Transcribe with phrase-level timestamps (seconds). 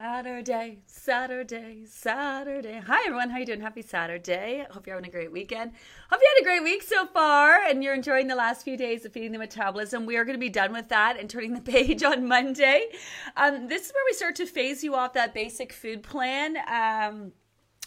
[0.00, 2.80] Saturday, Saturday, Saturday.
[2.86, 3.60] Hi everyone, how you doing?
[3.60, 4.64] Happy Saturday.
[4.70, 5.72] Hope you're having a great weekend.
[6.08, 9.04] Hope you had a great week so far and you're enjoying the last few days
[9.04, 10.06] of feeding the metabolism.
[10.06, 12.90] We are going to be done with that and turning the page on Monday.
[13.36, 16.58] Um, this is where we start to phase you off that basic food plan.
[16.68, 17.32] Um,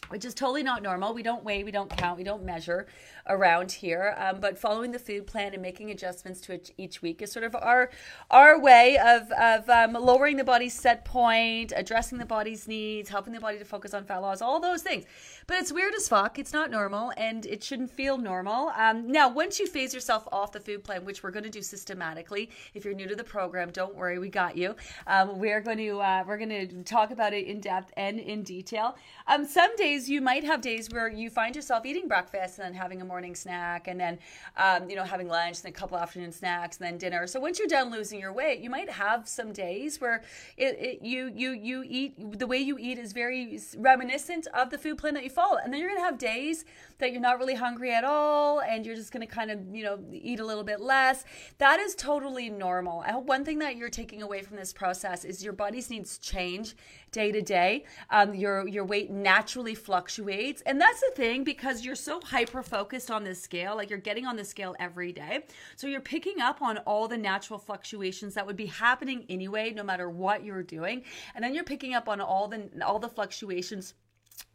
[0.09, 1.13] which is totally not normal.
[1.13, 2.87] We don't weigh, we don't count, we don't measure
[3.27, 4.15] around here.
[4.17, 7.45] Um, but following the food plan and making adjustments to it each week is sort
[7.45, 7.89] of our
[8.29, 13.33] our way of of um, lowering the body's set point, addressing the body's needs, helping
[13.33, 15.05] the body to focus on fat loss, all those things.
[15.47, 16.39] But it's weird as fuck.
[16.39, 18.69] It's not normal, and it shouldn't feel normal.
[18.77, 21.61] Um, now, once you phase yourself off the food plan, which we're going to do
[21.61, 24.75] systematically, if you're new to the program, don't worry, we got you.
[25.07, 28.43] Um, we're going to uh, we're going to talk about it in depth and in
[28.43, 28.95] detail.
[29.27, 32.73] Um, some days you might have days where you find yourself eating breakfast and then
[32.73, 34.19] having a morning snack and then
[34.57, 37.27] um, you know having lunch and a couple afternoon snacks and then dinner.
[37.27, 40.23] So once you're done losing your weight you might have some days where
[40.57, 44.77] it, it, you you you eat the way you eat is very reminiscent of the
[44.77, 45.57] food plan that you follow.
[45.63, 46.65] And then you're gonna have days
[46.99, 49.99] that you're not really hungry at all and you're just gonna kind of you know
[50.11, 51.23] eat a little bit less.
[51.57, 53.03] That is totally normal.
[53.25, 56.75] One thing that you're taking away from this process is your body's needs change
[57.11, 60.61] day to day um, your your weight naturally fluctuates.
[60.61, 64.25] And that's the thing because you're so hyper focused on this scale like you're getting
[64.25, 65.45] on the scale every day.
[65.75, 69.83] So you're picking up on all the natural fluctuations that would be happening anyway no
[69.83, 71.03] matter what you're doing.
[71.35, 73.93] And then you're picking up on all the all the fluctuations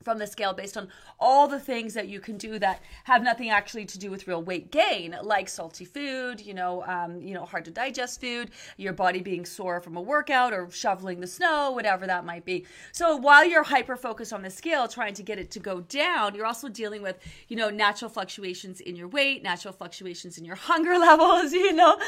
[0.07, 0.87] from the scale based on
[1.19, 4.41] all the things that you can do that have nothing actually to do with real
[4.41, 8.93] weight gain, like salty food, you know, um, you know, hard to digest food, your
[8.93, 12.65] body being sore from a workout or shoveling the snow, whatever that might be.
[12.93, 16.37] So while you're hyper focused on the scale, trying to get it to go down,
[16.37, 17.19] you're also dealing with,
[17.49, 21.99] you know, natural fluctuations in your weight, natural fluctuations in your hunger levels, you know,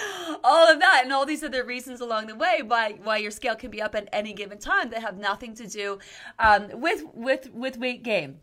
[0.44, 3.56] all of that, and all these other reasons along the way why why your scale
[3.56, 5.98] can be up at any given time that have nothing to do
[6.38, 8.40] um, with with with weight gain.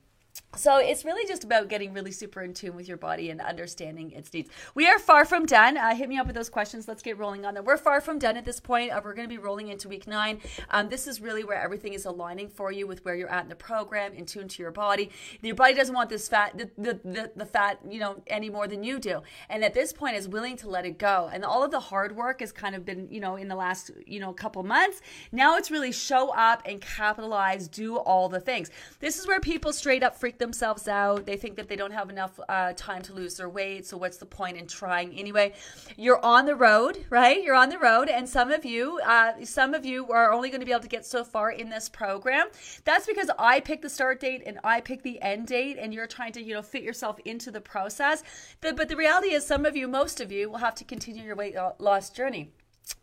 [0.55, 4.11] So it's really just about getting really super in tune with your body and understanding
[4.11, 4.49] its needs.
[4.73, 5.77] We are far from done.
[5.77, 6.87] Uh, hit me up with those questions.
[6.87, 7.65] Let's get rolling on them.
[7.65, 8.91] We're far from done at this point.
[8.91, 10.39] Uh, we're going to be rolling into week nine.
[10.69, 13.49] Um, this is really where everything is aligning for you with where you're at in
[13.49, 15.09] the program, in tune to your body.
[15.41, 18.67] Your body doesn't want this fat, the, the, the, the fat, you know, any more
[18.67, 19.21] than you do.
[19.49, 21.29] And at this point is willing to let it go.
[21.31, 23.91] And all of the hard work has kind of been, you know, in the last,
[24.05, 25.01] you know, couple months.
[25.31, 28.69] Now it's really show up and capitalize, do all the things.
[28.99, 31.25] This is where people straight up freak themselves out.
[31.25, 33.85] They think that they don't have enough uh, time to lose their weight.
[33.87, 35.53] So what's the point in trying anyway?
[35.97, 37.41] You're on the road, right?
[37.43, 40.59] You're on the road, and some of you, uh, some of you are only going
[40.59, 42.47] to be able to get so far in this program.
[42.83, 46.07] That's because I pick the start date and I pick the end date, and you're
[46.07, 48.23] trying to you know fit yourself into the process.
[48.61, 51.23] But, but the reality is, some of you, most of you, will have to continue
[51.23, 52.51] your weight loss journey.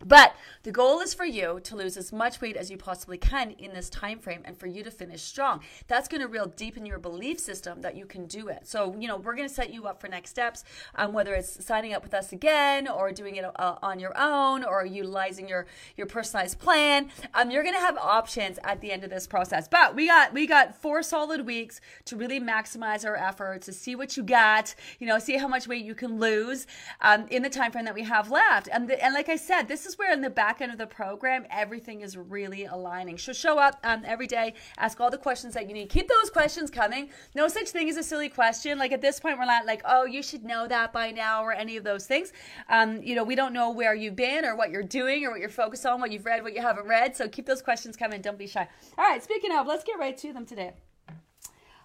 [0.05, 3.53] But the goal is for you to lose as much weight as you possibly can
[3.53, 5.61] in this time frame and for you to finish strong.
[5.89, 8.67] That's going to real deepen your belief system that you can do it.
[8.67, 11.65] So, you know, we're going to set you up for next steps, um, whether it's
[11.65, 15.67] signing up with us again or doing it uh, on your own or utilizing your
[15.97, 17.11] your personalized plan.
[17.35, 19.69] Um, you're going to have options at the end of this process.
[19.69, 23.95] But we got we got four solid weeks to really maximize our efforts to see
[23.95, 26.67] what you got, you know, see how much weight you can lose
[27.01, 28.69] um, in the time frame that we have left.
[28.73, 30.87] And the, and like I said, this is where in the back end of the
[30.87, 33.17] program, everything is really aligning.
[33.17, 35.89] So show up um, every day, ask all the questions that you need.
[35.89, 37.09] Keep those questions coming.
[37.35, 38.79] No such thing as a silly question.
[38.79, 41.55] Like at this point, we're not like, oh, you should know that by now or
[41.55, 42.35] any of those things.
[42.69, 45.41] Um, you know, we don't know where you've been or what you're doing or what
[45.41, 47.17] you're focused on, what you've read, what you haven't read.
[47.17, 48.21] So keep those questions coming.
[48.21, 48.69] Don't be shy.
[48.99, 50.75] All right, speaking of, let's get right to them today.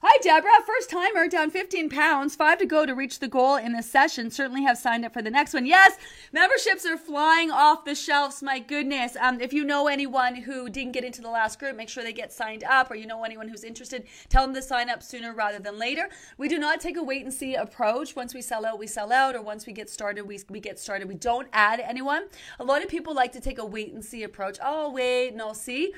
[0.03, 0.51] Hi, Deborah.
[0.63, 2.35] First timer, down 15 pounds.
[2.35, 4.29] Five to go to reach the goal in this session.
[4.29, 5.65] Certainly have signed up for the next one.
[5.65, 5.97] Yes,
[6.31, 8.43] memberships are flying off the shelves.
[8.43, 9.17] My goodness.
[9.19, 12.13] Um, if you know anyone who didn't get into the last group, make sure they
[12.13, 15.33] get signed up, or you know anyone who's interested, tell them to sign up sooner
[15.33, 16.09] rather than later.
[16.37, 18.15] We do not take a wait and see approach.
[18.15, 20.77] Once we sell out, we sell out, or once we get started, we, we get
[20.77, 21.07] started.
[21.07, 22.27] We don't add anyone.
[22.59, 24.59] A lot of people like to take a wait and see approach.
[24.63, 25.91] Oh, wait, no, see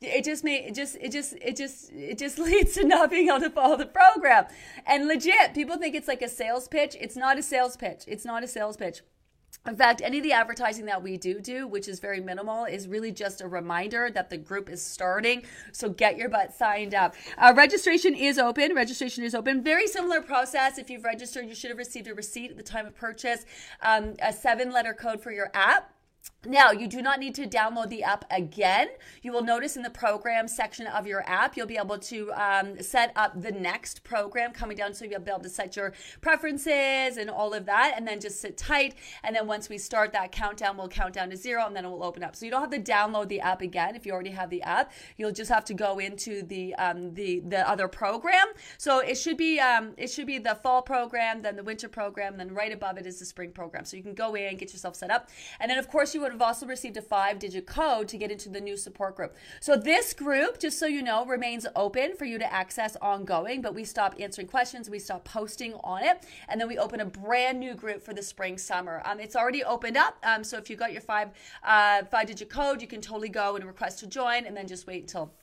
[0.00, 3.28] it just may it just it just it just it just leads to not being
[3.28, 4.46] able to follow the program
[4.86, 8.24] and legit people think it's like a sales pitch it's not a sales pitch it's
[8.24, 9.02] not a sales pitch
[9.66, 12.86] in fact, any of the advertising that we do do, which is very minimal, is
[12.86, 15.42] really just a reminder that the group is starting.
[15.72, 17.16] So get your butt signed up.
[17.36, 18.74] Uh, registration is open.
[18.74, 19.64] Registration is open.
[19.64, 20.78] Very similar process.
[20.78, 23.44] If you've registered, you should have received a receipt at the time of purchase,
[23.82, 25.92] um, a seven letter code for your app
[26.48, 28.88] now, you do not need to download the app again.
[29.22, 32.80] You will notice in the program section of your app, you'll be able to um,
[32.80, 34.94] set up the next program coming down.
[34.94, 38.40] So you'll be able to set your preferences and all of that, and then just
[38.40, 38.94] sit tight.
[39.24, 41.88] And then once we start that countdown, we'll count down to zero and then it
[41.88, 42.36] will open up.
[42.36, 44.92] So you don't have to download the app again if you already have the app.
[45.16, 48.46] You'll just have to go into the um, the the other program.
[48.78, 52.36] So it should be um, it should be the fall program, then the winter program,
[52.36, 53.84] then right above it is the spring program.
[53.84, 55.28] So you can go in, and get yourself set up,
[55.58, 58.30] and then of course you would have also received a five digit code to get
[58.30, 59.36] into the new support group.
[59.60, 63.74] So, this group, just so you know, remains open for you to access ongoing, but
[63.74, 67.60] we stop answering questions, we stop posting on it, and then we open a brand
[67.60, 69.02] new group for the spring summer.
[69.04, 70.16] Um, it's already opened up.
[70.22, 71.28] Um, so, if you got your five,
[71.62, 74.86] uh, five digit code, you can totally go and request to join and then just
[74.86, 75.34] wait until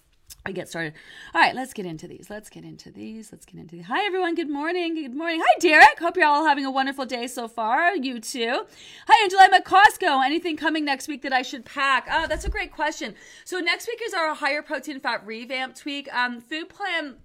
[0.46, 0.94] I get started.
[1.34, 2.30] All right, let's get into these.
[2.30, 3.32] Let's get into these.
[3.32, 3.86] Let's get into these.
[3.86, 4.36] Hi, everyone.
[4.36, 4.96] Good morning.
[4.96, 5.42] Good morning.
[5.42, 6.00] Hi, Derek.
[6.00, 7.96] Hope you're all having a wonderful day so far.
[7.96, 8.66] You too.
[9.08, 9.44] Hi, Angela.
[9.44, 10.26] I'm at Costco.
[10.26, 12.08] Anything coming next week that I should pack?
[12.12, 13.16] Oh, that's a great question.
[13.46, 16.14] So next week is our higher protein fat revamped week.
[16.14, 17.16] Um, food plan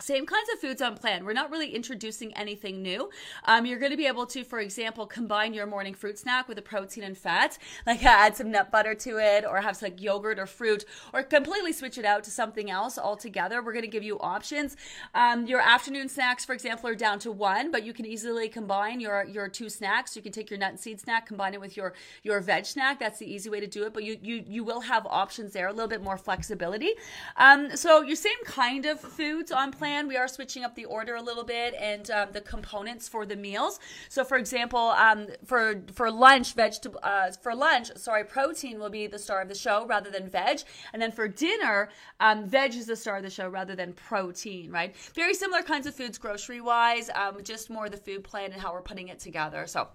[0.00, 1.24] same kinds of foods on plan.
[1.24, 3.10] We're not really introducing anything new.
[3.46, 6.56] Um, you're going to be able to, for example, combine your morning fruit snack with
[6.56, 10.00] a protein and fat, like add some nut butter to it, or have some like
[10.00, 13.60] yogurt or fruit, or completely switch it out to something else altogether.
[13.60, 14.76] We're going to give you options.
[15.16, 19.00] Um, your afternoon snacks, for example, are down to one, but you can easily combine
[19.00, 20.14] your your two snacks.
[20.14, 21.92] You can take your nut and seed snack, combine it with your
[22.22, 23.00] your veg snack.
[23.00, 23.94] That's the easy way to do it.
[23.94, 26.92] But you you you will have options there, a little bit more flexibility.
[27.36, 30.84] Um, so your same kind of foods on plan plan, we are switching up the
[30.84, 33.80] order a little bit and um, the components for the meals.
[34.08, 39.06] So, for example, um, for for lunch, vegetable uh, for lunch, sorry, protein will be
[39.06, 40.60] the star of the show rather than veg,
[40.92, 41.88] and then for dinner,
[42.20, 44.70] um, veg is the star of the show rather than protein.
[44.70, 44.94] Right?
[45.14, 48.72] Very similar kinds of foods, grocery wise, um, just more the food plan and how
[48.72, 49.66] we're putting it together.
[49.66, 49.88] So.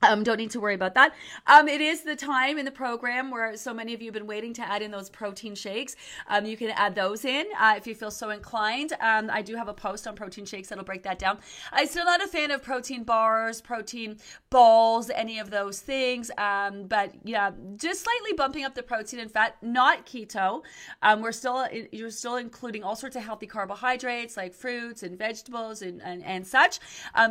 [0.00, 1.14] Um, don't need to worry about that.
[1.48, 4.28] Um, it is the time in the program where so many of you have been
[4.28, 5.96] waiting to add in those protein shakes.
[6.28, 8.92] Um, you can add those in uh, if you feel so inclined.
[9.00, 11.38] Um, I do have a post on protein shakes that'll break that down.
[11.72, 14.18] I'm still not a fan of protein bars, protein
[14.50, 16.30] balls, any of those things.
[16.38, 20.62] Um, but yeah, just slightly bumping up the protein and fat, not keto.
[21.02, 25.82] Um, we're still you're still including all sorts of healthy carbohydrates like fruits and vegetables
[25.82, 26.78] and and, and such.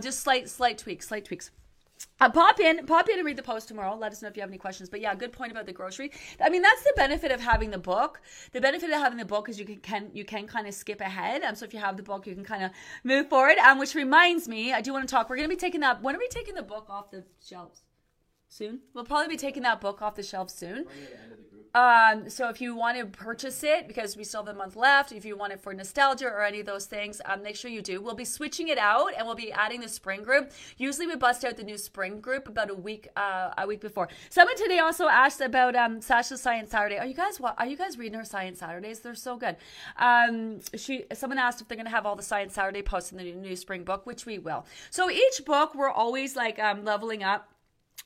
[0.02, 1.52] just slight slight tweaks, slight tweaks.
[2.20, 3.96] Uh, pop in, pop in and read the post tomorrow.
[3.96, 4.90] Let us know if you have any questions.
[4.90, 6.12] But yeah, good point about the grocery.
[6.44, 8.22] I mean, that's the benefit of having the book.
[8.54, 11.00] The benefit of having the book is you can, can you can kind of skip
[11.00, 11.44] ahead.
[11.44, 12.72] Um, so if you have the book, you can kind of
[13.04, 13.58] move forward.
[13.60, 15.30] Um, which reminds me, I do want to talk.
[15.30, 16.02] We're to be taking that.
[16.02, 17.84] When are we taking the book off the shelves?
[18.50, 18.80] Soon.
[18.94, 20.86] We'll probably be taking that book off the shelves soon.
[21.78, 25.12] Um, so if you want to purchase it, because we still have a month left,
[25.12, 27.84] if you want it for nostalgia or any of those things, um, make sure you
[27.84, 28.02] do.
[28.02, 30.52] We'll be switching it out and we'll be adding the spring group.
[30.78, 34.08] Usually we bust out the new spring group about a week uh, a week before.
[34.32, 36.98] Someone today also asked about um, Sasha's Science Saturday.
[36.98, 39.02] Are you guys are you guys reading her Science Saturdays?
[39.02, 39.58] They're so good.
[39.98, 43.32] Um, she someone asked if they're gonna have all the Science Saturday posts in the
[43.34, 44.66] new spring book, which we will.
[44.90, 47.52] So each book we're always like um, leveling up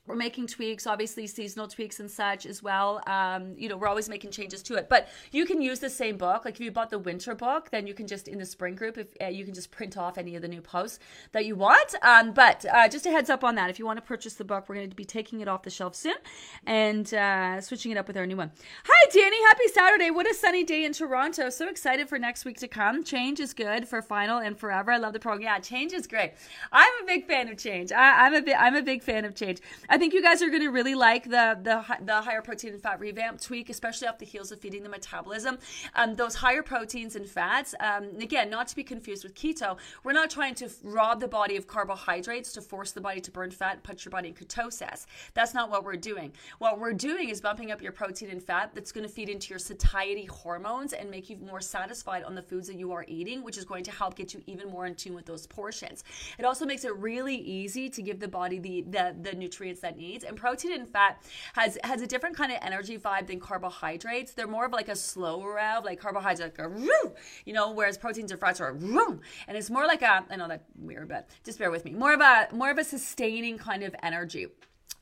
[0.08, 3.02] we're making tweaks, obviously seasonal tweaks and such as well.
[3.06, 4.90] Um, you know, we're always making changes to it.
[4.90, 6.44] But you can use the same book.
[6.44, 8.98] Like if you bought the winter book, then you can just in the spring group,
[8.98, 10.98] if uh, you can just print off any of the new posts
[11.34, 11.94] that you want.
[12.02, 13.70] Um, but uh, just a heads up on that.
[13.70, 15.70] If you want to purchase the book, we're going to be taking it off the
[15.70, 16.16] shelf soon
[16.66, 18.52] and uh, switching it up with our new one.
[18.86, 19.38] Hi, Danny.
[19.44, 20.10] Happy Saturday.
[20.10, 21.52] What a sunny day in Toronto.
[21.52, 23.04] So excited for next week to come.
[23.04, 24.92] Change is good for final and forever.
[24.92, 25.44] I love the program.
[25.44, 26.34] Yeah, change is great.
[26.72, 27.92] I'm a big fan of change.
[27.92, 28.56] I, I'm a bit.
[28.60, 29.60] I'm a big fan of change.
[29.92, 32.82] I think you guys are going to really like the, the the higher protein and
[32.82, 35.58] fat revamp tweak, especially off the heels of feeding the metabolism.
[35.96, 39.78] Um, those higher proteins and fats, um, again, not to be confused with keto.
[40.06, 43.52] We're not trying to rob the body of carbohydrates to force the body to burn
[43.52, 45.08] fat put your body in ketosis.
[45.34, 46.32] That's not what we're doing.
[46.60, 49.50] What we're doing is bumping up your protein and fat that's going to feed into
[49.50, 53.44] your satiety hormones and make you more satisfied on the foods that you are eating,
[53.44, 56.06] which is going to help get you even more in tune with those portions.
[56.40, 59.98] It also makes it really easy to give the body the the, the nutrients that
[59.98, 60.24] needs.
[60.24, 61.22] And protein and fat
[61.54, 64.34] has has a different kind of energy vibe than carbohydrates.
[64.34, 66.70] They're more of like a slow rev, like carbohydrates like a
[67.46, 69.22] you know, whereas proteins or fats are a.
[69.48, 71.92] And it's more like a I know that weird, but just bear with me.
[71.92, 74.48] More of a more of a sustaining kind of energy.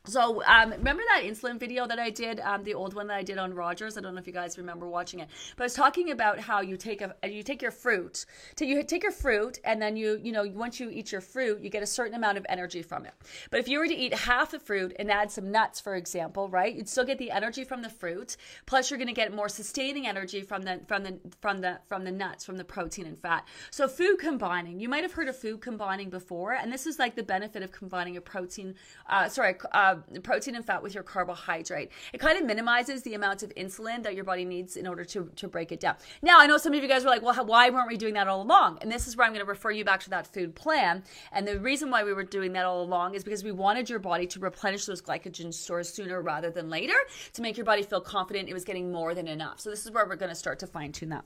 [0.05, 3.23] So um, remember that insulin video that I did, um, the old one that I
[3.23, 3.97] did on Rogers.
[3.97, 6.61] I don't know if you guys remember watching it, but I was talking about how
[6.61, 8.25] you take a you take your fruit,
[8.55, 11.61] to you take your fruit, and then you you know once you eat your fruit,
[11.61, 13.13] you get a certain amount of energy from it.
[13.51, 16.49] But if you were to eat half the fruit and add some nuts, for example,
[16.49, 18.37] right, you'd still get the energy from the fruit.
[18.65, 22.05] Plus, you're going to get more sustaining energy from the from the from the from
[22.05, 23.45] the nuts, from the protein and fat.
[23.69, 27.15] So food combining, you might have heard of food combining before, and this is like
[27.15, 28.75] the benefit of combining a protein,
[29.07, 29.55] uh, sorry.
[29.71, 31.91] Uh, uh, protein and fat with your carbohydrate.
[32.13, 35.29] It kind of minimizes the amount of insulin that your body needs in order to,
[35.35, 35.95] to break it down.
[36.21, 38.27] Now, I know some of you guys were like, well, why weren't we doing that
[38.27, 38.79] all along?
[38.81, 41.03] And this is where I'm going to refer you back to that food plan.
[41.31, 43.99] And the reason why we were doing that all along is because we wanted your
[43.99, 46.95] body to replenish those glycogen stores sooner rather than later
[47.33, 49.59] to make your body feel confident it was getting more than enough.
[49.59, 51.25] So this is where we're going to start to fine tune that.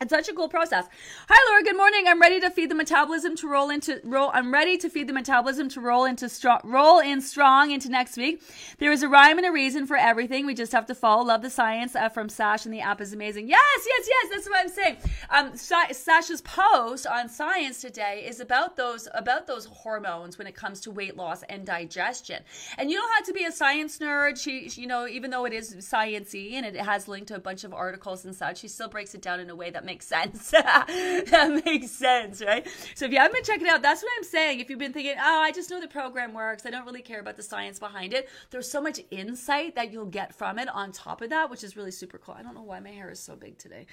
[0.00, 0.86] It's such a cool process.
[1.28, 1.62] Hi, Laura.
[1.62, 2.04] Good morning.
[2.08, 4.30] I'm ready to feed the metabolism to roll into roll.
[4.32, 8.16] I'm ready to feed the metabolism to roll into strong, roll in strong into next
[8.16, 8.42] week.
[8.78, 10.46] There is a rhyme and a reason for everything.
[10.46, 11.24] We just have to follow.
[11.24, 13.48] Love the science uh, from Sash, and the app is amazing.
[13.48, 14.30] Yes, yes, yes.
[14.32, 14.96] That's what I'm saying.
[15.28, 20.54] Um, Sa- Sash's post on science today is about those about those hormones when it
[20.54, 22.42] comes to weight loss and digestion.
[22.78, 24.40] And you don't have to be a science nerd.
[24.40, 27.40] She, she you know, even though it is sciencey and it has linked to a
[27.40, 30.06] bunch of articles and such, she still breaks it down in a way that makes
[30.06, 30.50] sense.
[30.50, 32.66] that makes sense, right?
[32.94, 34.60] So if you haven't been checking it out, that's what I'm saying.
[34.60, 37.20] If you've been thinking, oh, I just know the program works, I don't really care
[37.20, 40.92] about the science behind it, there's so much insight that you'll get from it on
[40.92, 42.34] top of that, which is really super cool.
[42.38, 43.86] I don't know why my hair is so big today.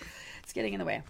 [0.43, 1.03] It's getting in the way.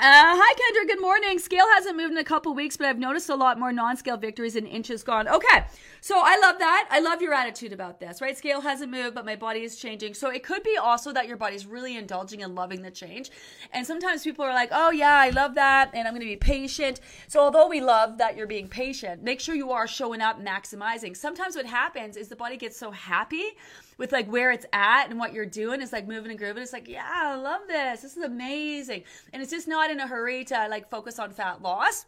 [0.00, 0.86] Uh, hi, Kendra.
[0.86, 1.40] Good morning.
[1.40, 4.16] Scale hasn't moved in a couple weeks, but I've noticed a lot more non scale
[4.16, 5.26] victories and inches gone.
[5.26, 5.64] Okay.
[6.00, 6.86] So I love that.
[6.88, 8.38] I love your attitude about this, right?
[8.38, 10.14] Scale hasn't moved, but my body is changing.
[10.14, 13.32] So it could be also that your body's really indulging and loving the change.
[13.72, 15.90] And sometimes people are like, oh, yeah, I love that.
[15.94, 17.00] And I'm going to be patient.
[17.26, 21.16] So although we love that you're being patient, make sure you are showing up, maximizing.
[21.16, 23.56] Sometimes what happens is the body gets so happy
[23.98, 26.62] with like where it's at and what you're doing is like moving and grooving.
[26.62, 28.00] It's like, yeah, I love this.
[28.00, 29.04] This is amazing.
[29.32, 32.06] And it's just not in a hurry to like focus on fat loss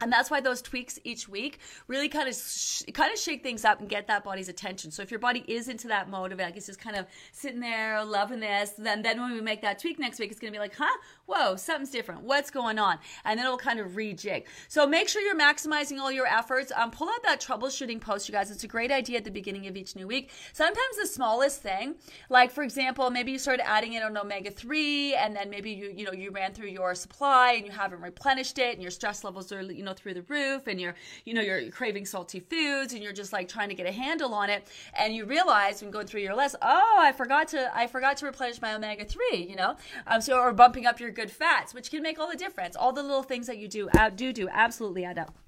[0.00, 3.64] and that's why those tweaks each week really kind of sh- kind of shake things
[3.64, 4.90] up and get that body's attention.
[4.90, 7.60] So if your body is into that mode of like it's just kind of sitting
[7.60, 10.58] there loving this, then then when we make that tweak next week, it's gonna be
[10.58, 12.22] like, huh, whoa, something's different.
[12.22, 12.98] What's going on?
[13.24, 14.44] And then it'll kind of rejig.
[14.68, 16.72] So make sure you're maximizing all your efforts.
[16.74, 18.50] Um, pull out that troubleshooting post, you guys.
[18.50, 20.30] It's a great idea at the beginning of each new week.
[20.52, 21.96] Sometimes the smallest thing,
[22.28, 25.92] like for example, maybe you started adding in an omega three, and then maybe you
[25.94, 29.24] you know you ran through your supply and you haven't replenished it, and your stress
[29.24, 32.92] levels are you know through the roof and you're you know you're craving salty foods
[32.92, 35.90] and you're just like trying to get a handle on it and you realize when
[35.90, 39.56] going through your list oh i forgot to i forgot to replenish my omega-3 you
[39.56, 39.76] know
[40.06, 42.76] um, so or bumping up your good fats which can make all the difference.
[42.76, 45.43] All the little things that you do uh, do do absolutely add up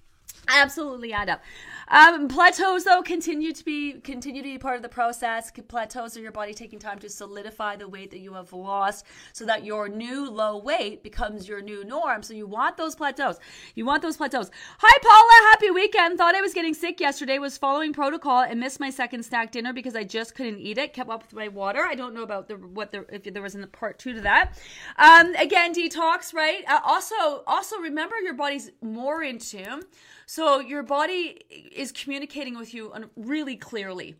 [0.48, 1.42] absolutely add up.
[1.88, 5.52] Um, plateaus though continue to be continue to be part of the process.
[5.68, 9.44] Plateaus are your body taking time to solidify the weight that you have lost, so
[9.46, 12.24] that your new low weight becomes your new norm.
[12.24, 13.38] So you want those plateaus.
[13.76, 14.50] You want those plateaus.
[14.78, 16.18] Hi Paula, happy weekend.
[16.18, 17.38] Thought I was getting sick yesterday.
[17.38, 20.92] Was following protocol and missed my second snack dinner because I just couldn't eat it.
[20.92, 21.84] Kept up with my water.
[21.86, 24.20] I don't know about the what the if there was in the part two to
[24.22, 24.58] that.
[24.98, 26.64] Um, again, detox, right?
[26.68, 29.82] Uh, also, also remember your body's more in tune.
[30.26, 31.40] So your body
[31.72, 34.16] is communicating with you really clearly.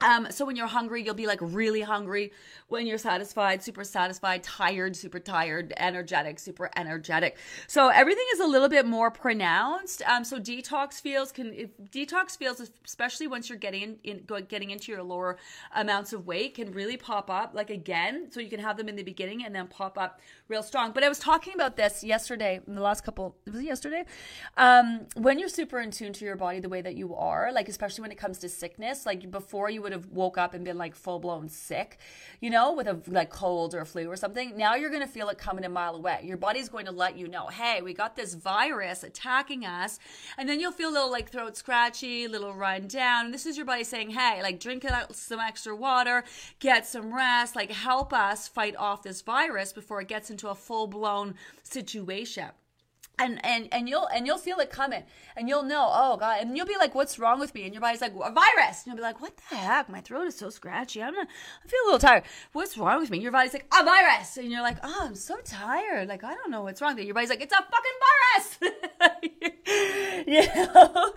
[0.00, 2.32] Um, so when you're hungry, you'll be like really hungry.
[2.68, 7.36] When you're satisfied, super satisfied, tired, super tired, energetic, super energetic.
[7.66, 10.02] So everything is a little bit more pronounced.
[10.02, 14.90] Um, so detox feels can detox feels, especially once you're getting in, in, getting into
[14.90, 15.38] your lower
[15.74, 18.30] amounts of weight, can really pop up like again.
[18.30, 20.92] So you can have them in the beginning and then pop up real strong.
[20.92, 23.34] But I was talking about this yesterday in the last couple.
[23.46, 24.04] Was it yesterday?
[24.58, 27.68] Um, when you're super in tune to your body the way that you are, like
[27.68, 30.76] especially when it comes to sickness, like before you would have woke up and been
[30.76, 31.98] like full blown sick,
[32.40, 34.54] you know, with a like cold or flu or something.
[34.54, 36.20] Now you're going to feel it coming a mile away.
[36.24, 39.98] Your body's going to let you know, hey, we got this virus attacking us.
[40.36, 43.30] And then you'll feel a little like throat scratchy, a little run down.
[43.30, 46.22] This is your body saying, hey, like drink some extra water,
[46.58, 50.54] get some rest, like help us fight off this virus before it gets into a
[50.54, 52.48] full blown situation
[53.18, 55.04] and and and you'll and you'll feel it coming.
[55.36, 56.40] And you'll know oh god.
[56.40, 57.64] And you'll be like what's wrong with me?
[57.64, 58.84] And your body's like a virus.
[58.84, 59.88] And you'll be like what the heck?
[59.88, 61.02] My throat is so scratchy.
[61.02, 61.28] I'm not
[61.64, 62.24] i feel a little tired.
[62.52, 63.18] What's wrong with me?
[63.18, 64.36] Your body's like a virus.
[64.36, 66.08] And you're like oh i'm so tired.
[66.08, 68.74] Like i don't know what's wrong your body's like it's a fucking virus.
[70.26, 71.12] You know?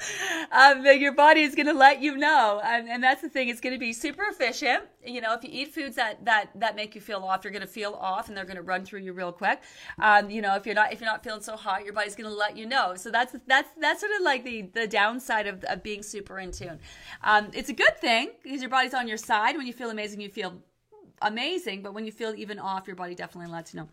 [0.52, 2.62] Um, your body is going to let you know.
[2.64, 3.50] And, and that's the thing.
[3.50, 4.84] It's going to be super efficient.
[5.06, 7.62] You know if you eat foods that that that make you feel off you're going
[7.62, 9.62] to feel off and they're going to run through you real quick.
[10.00, 12.30] Um, you know if you're not if you're not feeling so hot your body's going
[12.30, 12.94] to let you know.
[12.96, 16.52] So that's that's that's sort of like the the downside of, of being super in
[16.52, 16.80] tune.
[17.24, 19.58] Um, it's a good thing because your body's on your side.
[19.58, 20.62] When you feel amazing, you feel
[21.22, 21.82] amazing.
[21.82, 23.90] But when you feel even off, your body definitely lets you know.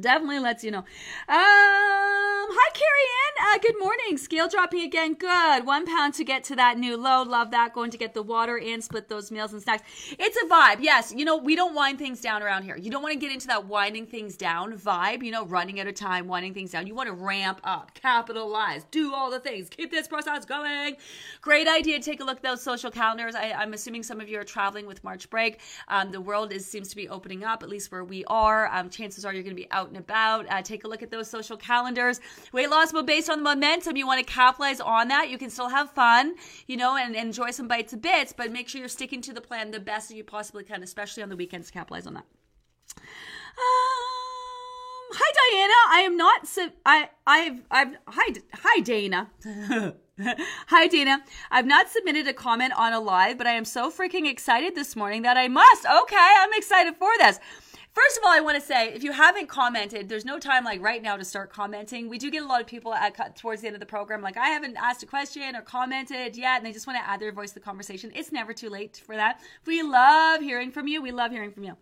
[0.00, 0.78] Definitely lets you know.
[0.78, 0.84] Um,
[1.28, 3.54] hi, Carrie Ann.
[3.54, 4.16] Uh, good morning.
[4.16, 5.14] Scale dropping again.
[5.14, 5.66] Good.
[5.66, 7.22] One pound to get to that new low.
[7.22, 7.74] Love that.
[7.74, 9.82] Going to get the water in, split those meals and snacks.
[10.18, 10.78] It's a vibe.
[10.80, 11.12] Yes.
[11.14, 12.76] You know, we don't wind things down around here.
[12.76, 15.86] You don't want to get into that winding things down vibe, you know, running out
[15.86, 16.86] of time, winding things down.
[16.86, 20.96] You want to ramp up, capitalize, do all the things, keep this process going.
[21.42, 22.00] Great idea.
[22.00, 23.34] Take a look at those social calendars.
[23.34, 25.60] I, am assuming some of you are traveling with March break.
[25.88, 28.68] Um, the world is seems to be opening up, at least where we are.
[28.72, 30.46] Um, chances are you're going to be out and about.
[30.50, 32.20] Uh, take a look at those social calendars.
[32.52, 35.30] Weight loss, but based on the momentum, you want to capitalize on that.
[35.30, 36.34] You can still have fun,
[36.66, 39.32] you know, and, and enjoy some bites of bits, but make sure you're sticking to
[39.32, 41.68] the plan the best that you possibly can, especially on the weekends.
[41.68, 42.24] to Capitalize on that.
[42.96, 43.04] Um,
[45.14, 46.46] hi Diana, I am not.
[46.46, 49.30] Su- I I've I've hi hi Dana.
[50.68, 51.24] Hi, Dana.
[51.50, 54.94] I've not submitted a comment on a live, but I am so freaking excited this
[54.94, 55.86] morning that I must.
[55.86, 57.40] Okay, I'm excited for this.
[57.92, 60.80] First of all, I want to say if you haven't commented, there's no time like
[60.80, 62.08] right now to start commenting.
[62.08, 64.38] We do get a lot of people at towards the end of the program like
[64.38, 67.32] I haven't asked a question or commented yet, and they just want to add their
[67.32, 68.10] voice to the conversation.
[68.14, 69.40] It's never too late for that.
[69.66, 71.02] We love hearing from you.
[71.02, 71.76] We love hearing from you.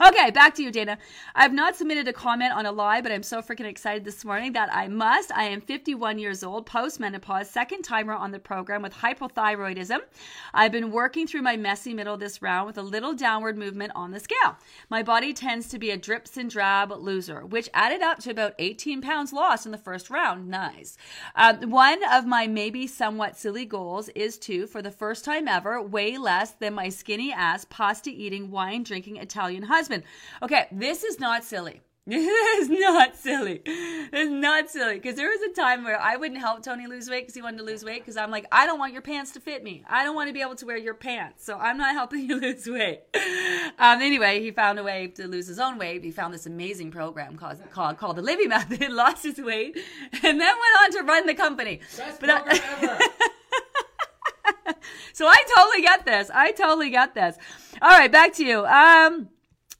[0.00, 0.98] Okay, back to you, Dana.
[1.34, 4.52] I've not submitted a comment on a lie, but I'm so freaking excited this morning
[4.52, 5.32] that I must.
[5.32, 10.00] I am 51 years old, postmenopause, second timer on the program with hypothyroidism.
[10.52, 14.10] I've been working through my messy middle this round with a little downward movement on
[14.10, 14.56] the scale.
[14.90, 18.54] My body tends to be a drips and drab loser, which added up to about
[18.58, 20.48] 18 pounds lost in the first round.
[20.48, 20.98] Nice.
[21.34, 25.80] Um, one of my maybe somewhat silly goals is to, for the first time ever,
[25.80, 30.02] weigh less than my skinny ass, pasta eating, wine drinking Italian husband husband.
[30.42, 31.82] Okay, this is not silly.
[32.08, 33.62] This is not silly.
[33.66, 37.22] It's not silly because there was a time where I wouldn't help Tony lose weight
[37.22, 39.40] because he wanted to lose weight because I'm like, I don't want your pants to
[39.40, 39.82] fit me.
[39.88, 42.40] I don't want to be able to wear your pants, so I'm not helping you
[42.40, 43.00] lose weight.
[43.78, 46.04] Um, anyway, he found a way to lose his own weight.
[46.04, 49.76] He found this amazing program called called, called the Livy Method, lost his weight,
[50.12, 51.80] and then went on to run the company.
[51.96, 53.08] Best but program I,
[54.64, 54.74] ever.
[55.12, 56.30] so I totally get this.
[56.32, 57.36] I totally get this.
[57.82, 58.64] All right, back to you.
[58.64, 59.30] Um.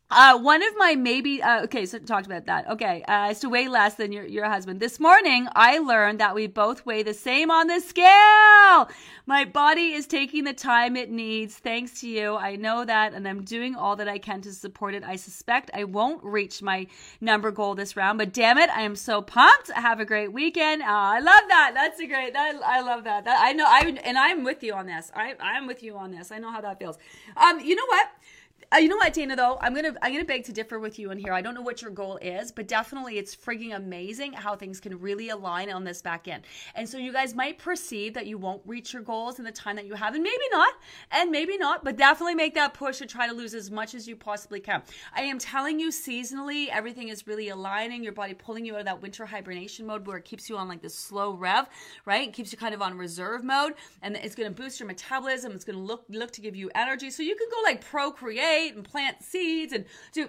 [0.09, 2.71] Uh, one of my maybe uh, okay, so talked about that.
[2.71, 4.79] Okay, uh, is to weigh less than your your husband.
[4.79, 8.89] This morning, I learned that we both weigh the same on the scale.
[9.27, 12.37] My body is taking the time it needs, thanks to you.
[12.37, 15.03] I know that, and I'm doing all that I can to support it.
[15.03, 16.87] I suspect I won't reach my
[17.21, 19.73] number goal this round, but damn it, I am so pumped.
[19.73, 20.83] Have a great weekend.
[20.83, 21.73] Uh, I love that.
[21.75, 22.33] That's a great.
[22.33, 23.25] That, I love that.
[23.25, 23.67] That I know.
[23.67, 25.11] I and I'm with you on this.
[25.17, 26.31] I I'm with you on this.
[26.31, 26.97] I know how that feels.
[27.37, 28.07] Um, you know what?
[28.73, 29.37] Uh, you know what, Dana?
[29.37, 31.33] Though I'm gonna I'm gonna beg to differ with you in here.
[31.33, 34.99] I don't know what your goal is, but definitely it's frigging amazing how things can
[34.99, 36.43] really align on this back end.
[36.75, 39.77] And so you guys might perceive that you won't reach your goals in the time
[39.77, 40.75] that you have, and maybe not,
[41.13, 44.09] and maybe not, but definitely make that push to try to lose as much as
[44.09, 44.83] you possibly can.
[45.15, 48.03] I am telling you, seasonally, everything is really aligning.
[48.03, 50.67] Your body pulling you out of that winter hibernation mode where it keeps you on
[50.67, 51.67] like this slow rev,
[52.05, 52.29] right?
[52.29, 55.53] It keeps you kind of on reserve mode, and it's gonna boost your metabolism.
[55.53, 58.85] It's gonna look look to give you energy, so you can go like procreate and
[58.85, 60.29] plant seeds and do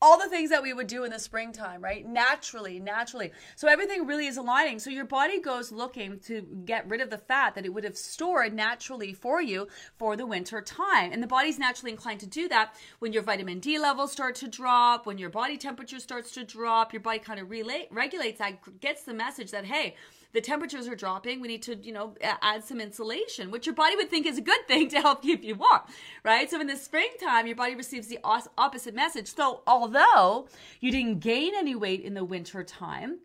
[0.00, 2.06] all the things that we would do in the springtime, right?
[2.06, 3.32] Naturally, naturally.
[3.56, 4.78] So everything really is aligning.
[4.78, 7.96] So your body goes looking to get rid of the fat that it would have
[7.96, 11.12] stored naturally for you for the winter time.
[11.12, 14.48] And the body's naturally inclined to do that when your vitamin D levels start to
[14.48, 18.80] drop, when your body temperature starts to drop, your body kind of relate, regulates that,
[18.80, 19.96] gets the message that, hey,
[20.32, 21.40] the temperatures are dropping.
[21.40, 24.42] We need to, you know, add some insulation, which your body would think is a
[24.42, 25.80] good thing to help keep you warm,
[26.24, 26.50] right?
[26.50, 29.34] So in the springtime, your body receives the opposite message.
[29.34, 30.48] So although
[30.80, 33.18] you didn't gain any weight in the winter time,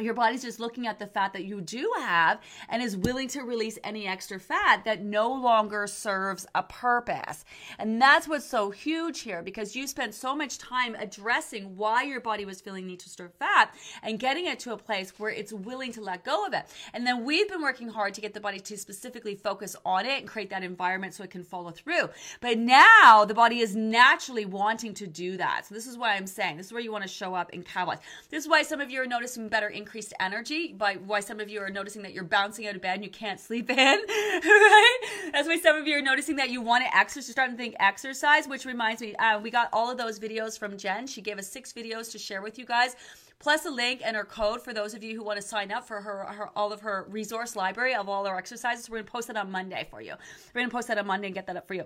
[0.00, 3.42] your body's just looking at the fat that you do have and is willing to
[3.42, 7.44] release any extra fat that no longer serves a purpose.
[7.78, 12.20] And that's what's so huge here because you spent so much time addressing why your
[12.20, 15.52] body was feeling need to store fat and getting it to a place where it's
[15.52, 16.64] willing to let go of it.
[16.92, 20.20] And then we've been working hard to get the body to specifically focus on it
[20.20, 22.08] and create that environment so it can follow through.
[22.40, 25.66] But now the body is naturally wanting to do that.
[25.66, 27.64] So this is why I'm saying this is where you want to show up and
[27.64, 28.00] capitalize.
[28.30, 31.48] This is why some of you are noticing better increased energy, by why some of
[31.48, 34.98] you are noticing that you're bouncing out of bed and you can't sleep in, right?
[35.32, 37.62] That's why some of you are noticing that you want to exercise, you're starting to
[37.62, 41.06] think exercise, which reminds me, uh, we got all of those videos from Jen.
[41.06, 42.96] She gave us six videos to share with you guys
[43.38, 45.86] plus a link and her code for those of you who want to sign up
[45.86, 48.88] for her, her all of her resource library of all our exercises.
[48.88, 50.12] We're going to post it on Monday for you.
[50.54, 51.84] We're going to post that on Monday and get that up for you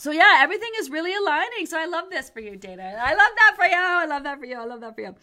[0.00, 1.66] so yeah, everything is really aligning.
[1.66, 2.98] So I love this for you, Dana.
[3.02, 3.76] I love that for you.
[3.76, 4.56] I love that for you.
[4.56, 5.14] I love that for you.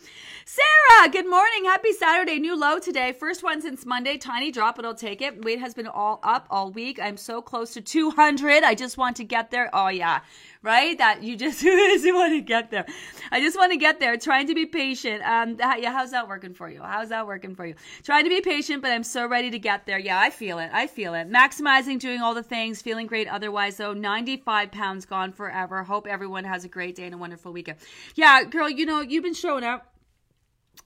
[0.45, 1.65] Sarah, good morning.
[1.65, 2.37] Happy Saturday.
[2.37, 3.11] New low today.
[3.11, 4.17] First one since Monday.
[4.17, 5.43] Tiny drop, but I'll take it.
[5.43, 6.99] Weight has been all up all week.
[7.01, 8.63] I'm so close to 200.
[8.63, 9.71] I just want to get there.
[9.73, 10.19] Oh yeah
[10.67, 10.97] right?
[10.97, 12.86] That you just you want to get there.
[13.32, 14.17] I just want to get there.
[14.17, 15.23] Trying to be patient.
[15.23, 16.82] Um, yeah, how's that working for you?
[16.84, 17.75] How's that working for you?
[18.03, 19.97] Trying to be patient, but I'm so ready to get there.
[19.97, 20.69] Yeah, I feel it.
[20.73, 21.30] I feel it.
[21.30, 23.30] Maximizing, doing all the things, feeling great.
[23.30, 25.84] Otherwise, though, 95 pounds gone forever.
[25.84, 27.77] Hope everyone has a great day and a wonderful weekend.
[28.15, 29.93] Yeah, girl, you know you've been showing up.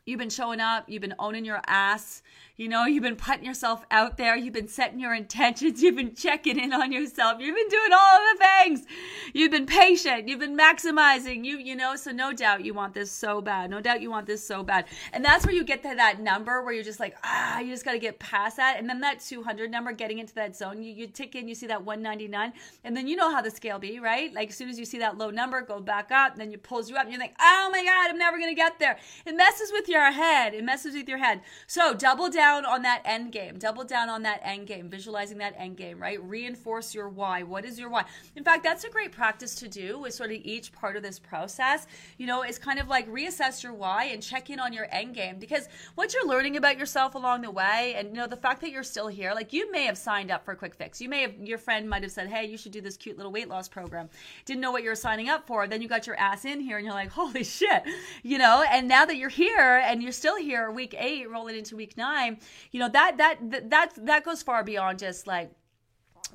[0.06, 0.90] You've been showing up.
[0.90, 2.24] You've been owning your ass.
[2.58, 4.36] You know, you've been putting yourself out there.
[4.36, 5.82] You've been setting your intentions.
[5.84, 7.40] You've been checking in on yourself.
[7.40, 8.86] You've been doing all of the things.
[9.34, 10.28] You've been patient.
[10.28, 11.46] You've been maximizing.
[11.46, 13.70] You, you know, so no doubt you want this so bad.
[13.70, 14.86] No doubt you want this so bad.
[15.14, 17.86] And that's where you get to that number where you're just like, ah, you just
[17.86, 18.78] got to get past that.
[18.80, 21.68] And then that 200 number, getting into that zone, you, you tick in, you see
[21.68, 22.54] that 199.
[22.84, 24.34] And then you know how the scale be, right?
[24.34, 26.38] Like as soon as you see that low number, go back up.
[26.38, 28.56] Then you pulls you up and you're like, oh my God, I'm never going to
[28.56, 28.98] get there.
[29.26, 30.54] It messes with your head.
[30.56, 31.42] It messes with your head.
[31.68, 33.60] So double down on that end game.
[33.60, 36.22] Double down on that end game, visualizing that end game, right?
[36.24, 37.44] Reinforce your why.
[37.44, 38.06] What is your why?
[38.36, 41.20] In fact, that's a great practice to do with sort of each part of this
[41.20, 41.86] process.
[42.18, 45.14] You know, it's kind of like reassess your why and check in on your end
[45.14, 48.62] game because what you're learning about yourself along the way and you know the fact
[48.62, 51.02] that you're still here, like you may have signed up for a quick fix.
[51.02, 53.32] You may have your friend might have said, "Hey, you should do this cute little
[53.32, 54.10] weight loss program."
[54.46, 55.68] Didn't know what you were signing up for.
[55.68, 57.84] Then you got your ass in here and you're like, "Holy shit."
[58.24, 61.76] You know, and now that you're here and you're still here week 8 rolling into
[61.76, 62.38] week 9,
[62.72, 63.38] you know that that
[63.70, 65.52] that that goes far beyond just like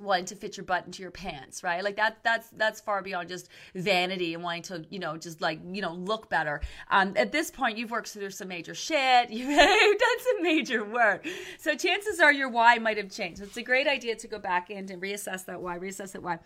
[0.00, 1.82] wanting to fit your butt into your pants, right?
[1.82, 5.60] Like that that's that's far beyond just vanity and wanting to, you know, just like,
[5.72, 6.60] you know, look better.
[6.90, 9.30] Um, at this point you've worked through some major shit.
[9.36, 11.26] You've done some major work.
[11.58, 13.38] So chances are your why might have changed.
[13.38, 16.22] So it's a great idea to go back in and reassess that why, reassess that
[16.22, 16.38] why.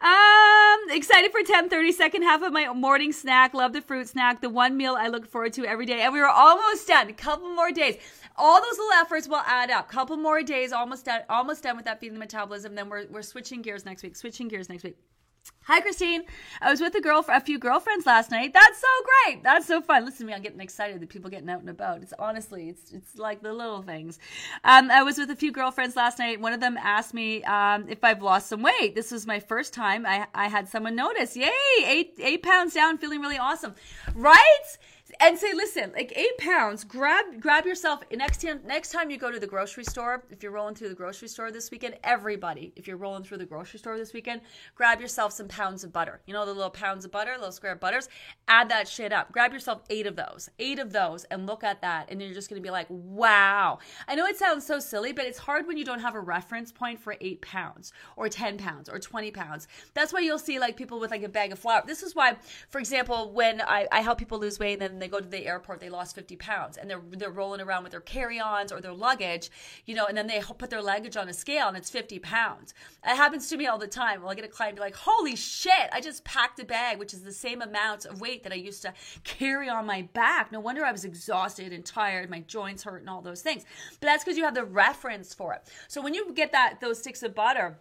[0.00, 3.54] Um excited for 10 30 second half of my morning snack.
[3.54, 6.00] Love the fruit snack, the one meal I look forward to every day.
[6.02, 7.08] And we were almost done.
[7.08, 7.96] A couple more days
[8.40, 9.88] all those little efforts will add up.
[9.88, 12.74] Couple more days, almost done, almost done with that feeding the metabolism.
[12.74, 14.16] Then we're, we're switching gears next week.
[14.16, 14.96] Switching gears next week.
[15.64, 16.24] Hi, Christine.
[16.60, 18.52] I was with a girl, for a few girlfriends last night.
[18.52, 18.88] That's so
[19.24, 19.42] great.
[19.42, 20.04] That's so fun.
[20.04, 20.34] Listen to me.
[20.34, 22.02] I'm getting excited that people getting out and about.
[22.02, 24.18] It's honestly, it's it's like the little things.
[24.64, 26.40] Um, I was with a few girlfriends last night.
[26.40, 28.94] One of them asked me um, if I've lost some weight.
[28.94, 31.36] This was my first time I I had someone notice.
[31.36, 31.50] Yay,
[31.86, 33.74] eight eight pounds down, feeling really awesome.
[34.14, 34.78] Right?
[35.18, 36.84] And say, listen, like eight pounds.
[36.84, 38.60] Grab grab yourself next time.
[38.64, 41.50] Next time you go to the grocery store, if you're rolling through the grocery store
[41.50, 44.42] this weekend, everybody, if you're rolling through the grocery store this weekend,
[44.74, 46.20] grab yourself some pounds of butter.
[46.26, 48.08] You know the little pounds of butter, little square butters.
[48.48, 49.32] Add that shit up.
[49.32, 52.48] Grab yourself eight of those, eight of those, and look at that, and you're just
[52.48, 53.78] gonna be like, wow.
[54.06, 56.70] I know it sounds so silly, but it's hard when you don't have a reference
[56.70, 59.66] point for eight pounds or ten pounds or twenty pounds.
[59.94, 61.82] That's why you'll see like people with like a bag of flour.
[61.86, 62.36] This is why,
[62.68, 65.46] for example, when I, I help people lose weight, and then they go to the
[65.46, 68.92] airport, they lost 50 pounds, and they're they're rolling around with their carry-ons or their
[68.92, 69.50] luggage,
[69.86, 72.74] you know, and then they put their luggage on a scale and it's 50 pounds.
[73.04, 74.20] It happens to me all the time.
[74.20, 75.88] Well, I get a client be like, "Holy shit!
[75.92, 78.82] I just packed a bag, which is the same amount of weight that I used
[78.82, 78.92] to
[79.24, 80.52] carry on my back.
[80.52, 83.64] No wonder I was exhausted and tired, my joints hurt, and all those things.
[84.00, 85.62] But that's because you have the reference for it.
[85.88, 87.78] So when you get that those sticks of butter."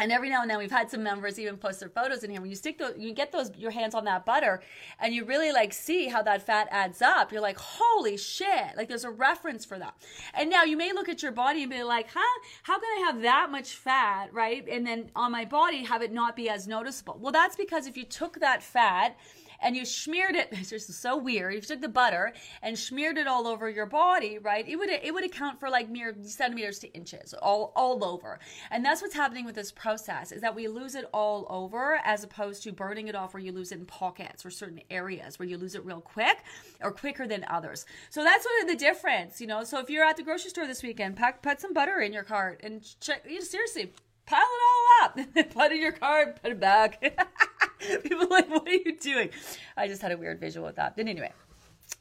[0.00, 2.40] And every now and then we've had some members even post their photos in here.
[2.40, 4.62] When you stick those you get those your hands on that butter
[4.98, 8.76] and you really like see how that fat adds up you're like holy shit.
[8.76, 9.94] Like there's a reference for that.
[10.34, 12.40] And now you may look at your body and be like huh?
[12.62, 14.66] How can i have that much fat right?
[14.68, 17.18] And then on my body have it not be as noticeable?
[17.20, 19.16] Well that's because if you took that fat
[19.60, 20.50] and you smeared it.
[20.70, 21.54] This is so weird.
[21.54, 24.66] You took the butter and smeared it all over your body, right?
[24.68, 28.38] It would it would account for like mere centimeters to inches all all over.
[28.70, 32.22] And that's what's happening with this process is that we lose it all over as
[32.22, 35.48] opposed to burning it off where you lose it in pockets or certain areas where
[35.48, 36.38] you lose it real quick
[36.80, 37.84] or quicker than others.
[38.10, 39.64] So that's sort of the difference, you know.
[39.64, 42.24] So if you're at the grocery store this weekend, pack put some butter in your
[42.24, 43.24] cart and check.
[43.26, 43.92] You know, seriously,
[44.26, 47.02] pile it all up, put it in your cart, put it back.
[48.02, 49.30] People like, what are you doing?
[49.76, 50.96] I just had a weird visual with that.
[50.96, 51.32] But anyway,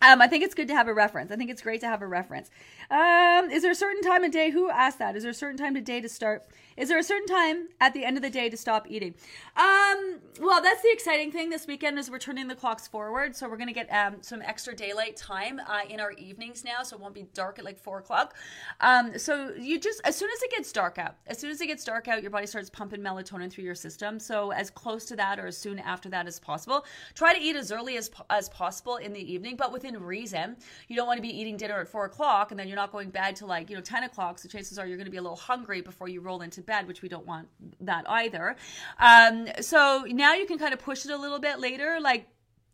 [0.02, 1.32] um, I think it's good to have a reference.
[1.32, 2.50] I think it's great to have a reference.
[2.90, 4.50] Um, is there a certain time of day?
[4.50, 5.16] Who asked that?
[5.16, 6.48] Is there a certain time of day to start?
[6.80, 9.14] Is there a certain time at the end of the day to stop eating?
[9.58, 13.36] Um, well, that's the exciting thing this weekend is we're turning the clocks forward.
[13.36, 16.84] So we're going to get um, some extra daylight time uh, in our evenings now.
[16.84, 18.34] So it won't be dark at like four o'clock.
[18.80, 21.68] Um, so you just, as soon as it gets dark out, as soon as it
[21.68, 24.18] gets dark out, your body starts pumping melatonin through your system.
[24.18, 26.86] So as close to that or as soon after that as possible.
[27.14, 30.56] Try to eat as early as, as possible in the evening, but within reason.
[30.88, 33.10] You don't want to be eating dinner at four o'clock and then you're not going
[33.10, 34.40] bed till like, you know, 10 o'clock.
[34.40, 36.88] So chances are you're going to be a little hungry before you roll into bed,
[36.88, 37.48] which we don't want
[37.82, 38.56] that either.
[39.00, 42.28] Um, so now you can kind of push it a little bit later, like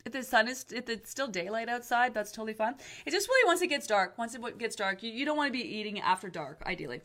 [0.05, 2.75] if the sun is if it's still daylight outside that's totally fine
[3.08, 5.47] it just really once it gets dark once it gets dark you, you don't want
[5.47, 7.01] to be eating after dark ideally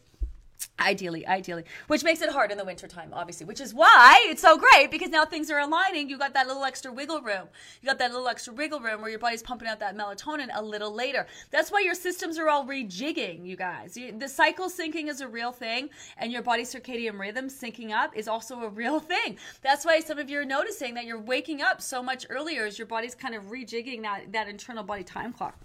[0.79, 4.57] Ideally, ideally, which makes it hard in the wintertime, obviously, which is why it's so
[4.57, 6.09] great because now things are aligning.
[6.09, 7.49] You got that little extra wiggle room.
[7.83, 10.63] You got that little extra wiggle room where your body's pumping out that melatonin a
[10.63, 11.27] little later.
[11.51, 13.95] That's why your systems are all rejigging, you guys.
[13.95, 18.27] The cycle syncing is a real thing, and your body's circadian rhythm syncing up is
[18.27, 19.37] also a real thing.
[19.63, 22.79] That's why some of you are noticing that you're waking up so much earlier as
[22.79, 25.59] your body's kind of rejigging that, that internal body time clock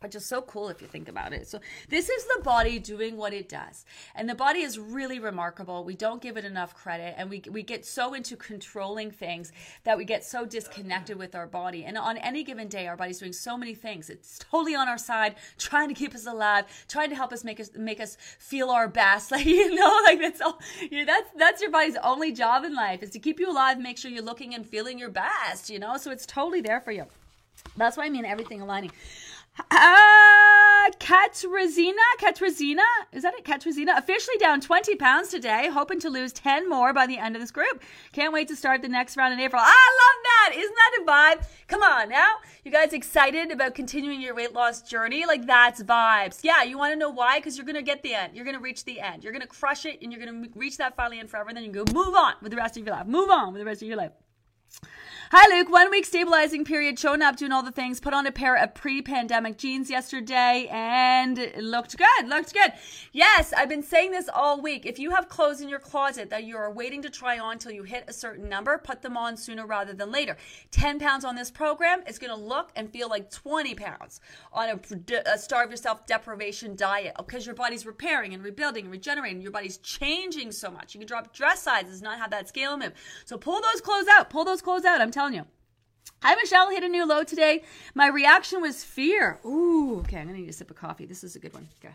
[0.00, 1.48] which is so cool if you think about it.
[1.48, 3.84] So, this is the body doing what it does.
[4.14, 5.84] And the body is really remarkable.
[5.84, 9.52] We don't give it enough credit and we, we get so into controlling things
[9.84, 11.84] that we get so disconnected with our body.
[11.84, 14.10] And on any given day, our body's doing so many things.
[14.10, 17.60] It's totally on our side, trying to keep us alive, trying to help us make
[17.60, 19.30] us make us feel our best.
[19.40, 22.74] Like, you know, like that's all you know, that's that's your body's only job in
[22.74, 25.78] life is to keep you alive, make sure you're looking and feeling your best, you
[25.78, 25.96] know?
[25.96, 27.06] So it's totally there for you.
[27.76, 28.90] That's why I mean everything aligning.
[29.70, 33.44] Uh, Katrizina, Katrizina, is that it?
[33.44, 37.42] Katrizina, officially down 20 pounds today, hoping to lose 10 more by the end of
[37.42, 37.82] this group.
[38.12, 39.60] Can't wait to start the next round in April.
[39.64, 40.58] I love that.
[40.58, 41.04] Isn't that a
[41.40, 41.46] vibe?
[41.66, 42.36] Come on now.
[42.64, 45.26] You guys excited about continuing your weight loss journey?
[45.26, 46.40] Like that's vibes.
[46.42, 47.38] Yeah, you want to know why?
[47.38, 48.34] Because you're going to get the end.
[48.34, 49.22] You're going to reach the end.
[49.22, 51.48] You're going to crush it and you're going to reach that finally and forever.
[51.48, 53.06] And then you go move on with the rest of your life.
[53.06, 54.12] Move on with the rest of your life.
[55.32, 55.70] Hi, Luke.
[55.70, 58.00] One week stabilizing period, showing up, doing all the things.
[58.00, 62.28] Put on a pair of pre pandemic jeans yesterday and looked good.
[62.28, 62.72] Looked good.
[63.12, 64.86] Yes, I've been saying this all week.
[64.86, 67.84] If you have clothes in your closet that you're waiting to try on till you
[67.84, 70.36] hit a certain number, put them on sooner rather than later.
[70.72, 74.20] 10 pounds on this program is going to look and feel like 20 pounds
[74.52, 74.80] on a,
[75.32, 79.40] a starve yourself deprivation diet because your body's repairing and rebuilding and regenerating.
[79.40, 80.92] Your body's changing so much.
[80.92, 82.94] You can drop dress sizes, not have that scale move.
[83.26, 84.28] So pull those clothes out.
[84.28, 85.00] Pull those clothes out.
[85.00, 85.44] I'm telling you.
[86.22, 86.70] Hi, Michelle.
[86.70, 87.62] Hit a new low today.
[87.94, 89.38] My reaction was fear.
[89.44, 90.18] Ooh, okay.
[90.18, 91.06] I'm going to need a sip of coffee.
[91.06, 91.68] This is a good one.
[91.82, 91.94] Okay.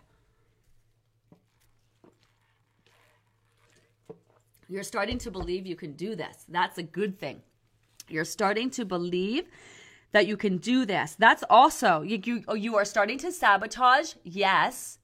[4.68, 6.46] You're starting to believe you can do this.
[6.50, 7.42] That's a good thing.
[8.10, 9.46] You're starting to believe
[10.12, 11.16] that you can do this.
[11.20, 14.98] That's also, you, you, you are starting to sabotage, yes,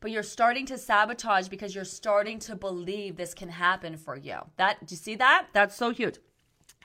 [0.00, 4.38] but you're starting to sabotage because you're starting to believe this can happen for you.
[4.56, 5.48] That, do you see that?
[5.52, 6.16] That's so huge.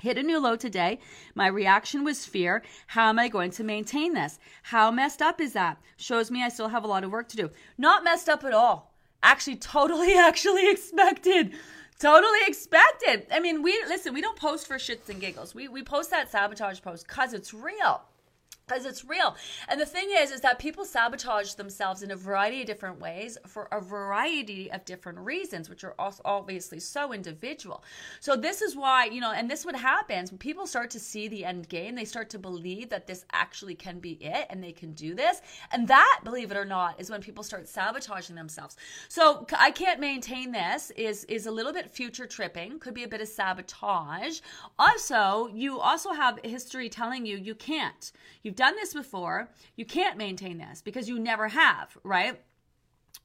[0.01, 0.99] Hit a new low today.
[1.35, 2.63] My reaction was fear.
[2.87, 4.39] How am I going to maintain this?
[4.63, 5.77] How messed up is that?
[5.97, 7.49] Shows me I still have a lot of work to do.
[7.77, 8.93] Not messed up at all.
[9.21, 11.53] Actually, totally, actually expected.
[11.99, 13.25] Totally expected.
[13.29, 15.53] I mean, we listen, we don't post for shits and giggles.
[15.53, 18.01] We we post that sabotage post because it's real
[18.69, 19.35] because it's real.
[19.67, 23.37] And the thing is, is that people sabotage themselves in a variety of different ways
[23.47, 27.83] for a variety of different reasons, which are also obviously so individual.
[28.19, 31.27] So this is why, you know, and this what happens when people start to see
[31.27, 34.71] the end game, they start to believe that this actually can be it and they
[34.71, 35.41] can do this.
[35.71, 38.77] And that, believe it or not, is when people start sabotaging themselves.
[39.07, 43.07] So I can't maintain this is is a little bit future tripping, could be a
[43.07, 44.39] bit of sabotage.
[44.77, 48.11] Also, you also have history telling you you can't.
[48.43, 49.49] You've done this before.
[49.77, 52.41] You can't maintain this because you never have, right?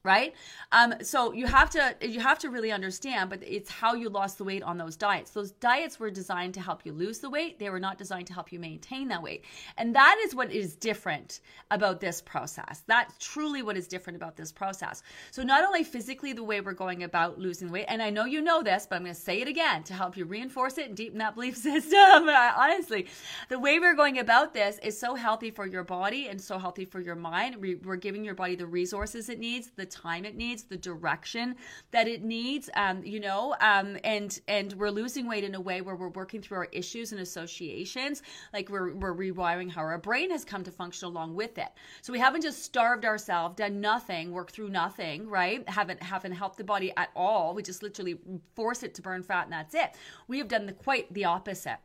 [0.05, 0.35] Right?
[0.71, 4.37] Um, so you have to you have to really understand but it's how you lost
[4.37, 5.31] the weight on those diets.
[5.31, 7.57] Those diets were designed to help you lose the weight.
[7.57, 9.43] They were not designed to help you maintain that weight.
[9.77, 11.39] And that is what is different
[11.71, 12.83] about this process.
[12.85, 15.01] That's truly what is different about this process.
[15.31, 18.41] So not only physically the way we're going about losing weight and i know you
[18.41, 20.95] know this but i'm going to say it again to help you reinforce it and
[20.95, 22.29] deepen that belief system.
[22.29, 23.07] Honestly
[23.49, 26.85] the way we're going about this is so healthy for your body and so healthy
[26.85, 27.55] for your mind.
[27.83, 31.55] We're giving your body the resources it needs the time it needs, the direction
[31.91, 32.69] that it needs.
[32.75, 36.41] Um, you know, um, and and we're losing weight in a way where we're working
[36.41, 38.21] through our issues and associations,
[38.53, 41.69] like we're we're rewiring how our brain has come to function along with it.
[42.01, 45.67] So we haven't just starved ourselves, done nothing, worked through nothing, right?
[45.69, 47.53] Haven't haven't helped the body at all.
[47.53, 48.17] We just literally
[48.55, 49.95] force it to burn fat and that's it.
[50.27, 51.77] We have done the quite the opposite.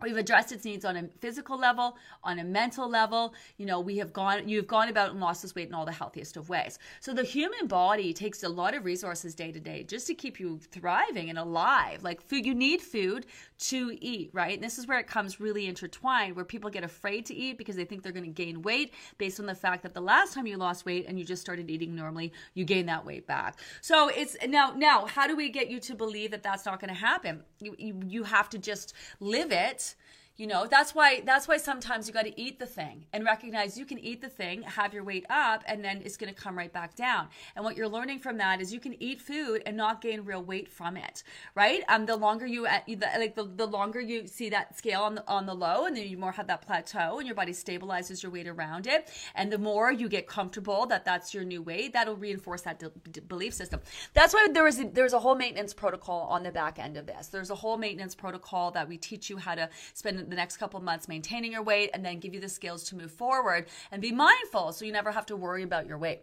[0.00, 3.34] We've addressed its needs on a physical level, on a mental level.
[3.56, 5.92] You know, we have gone, you've gone about and lost this weight in all the
[5.92, 6.78] healthiest of ways.
[7.00, 10.38] So the human body takes a lot of resources day to day just to keep
[10.38, 12.04] you thriving and alive.
[12.04, 13.26] Like food, you need food
[13.58, 14.54] to eat, right?
[14.54, 17.76] And this is where it comes really intertwined, where people get afraid to eat because
[17.76, 20.46] they think they're going to gain weight based on the fact that the last time
[20.46, 23.58] you lost weight and you just started eating normally, you gain that weight back.
[23.80, 26.94] So it's now, now, how do we get you to believe that that's not going
[26.94, 27.42] to happen?
[27.60, 29.94] You, you, you have to just live it it.
[30.38, 33.76] You know, that's why that's why sometimes you got to eat the thing and recognize
[33.76, 36.56] you can eat the thing, have your weight up, and then it's going to come
[36.56, 37.26] right back down.
[37.56, 40.40] And what you're learning from that is you can eat food and not gain real
[40.40, 41.24] weight from it,
[41.56, 41.82] right?
[41.88, 45.24] Um, the longer you at like the, the longer you see that scale on the
[45.26, 48.30] on the low, and then you more have that plateau, and your body stabilizes your
[48.30, 52.14] weight around it, and the more you get comfortable that that's your new weight, that'll
[52.14, 53.80] reinforce that de- de- belief system.
[54.14, 57.06] That's why there is a, there's a whole maintenance protocol on the back end of
[57.06, 57.26] this.
[57.26, 60.80] There's a whole maintenance protocol that we teach you how to spend the next couple
[60.80, 64.12] months maintaining your weight and then give you the skills to move forward and be
[64.12, 66.22] mindful so you never have to worry about your weight.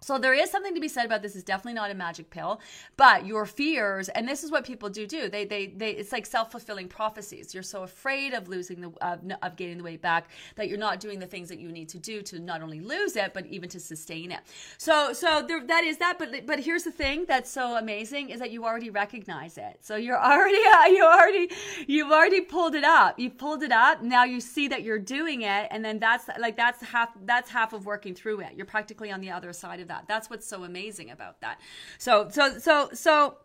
[0.00, 1.36] So there is something to be said about this.
[1.36, 2.60] Is definitely not a magic pill,
[2.96, 5.28] but your fears, and this is what people do do.
[5.28, 5.90] They they they.
[5.90, 7.52] It's like self fulfilling prophecies.
[7.52, 11.18] You're so afraid of losing the of getting the weight back that you're not doing
[11.18, 13.78] the things that you need to do to not only lose it but even to
[13.78, 14.40] sustain it.
[14.78, 16.18] So so there, that is that.
[16.18, 19.78] But but here's the thing that's so amazing is that you already recognize it.
[19.82, 20.56] So you're already
[20.96, 21.50] you already
[21.86, 23.18] you've already pulled it up.
[23.18, 24.00] You pulled it up.
[24.02, 27.74] Now you see that you're doing it, and then that's like that's half that's half
[27.74, 28.54] of working through it.
[28.56, 30.04] You're practically on the other side of that.
[30.08, 31.60] That's what's so amazing about that.
[31.98, 33.38] So, so, so, so.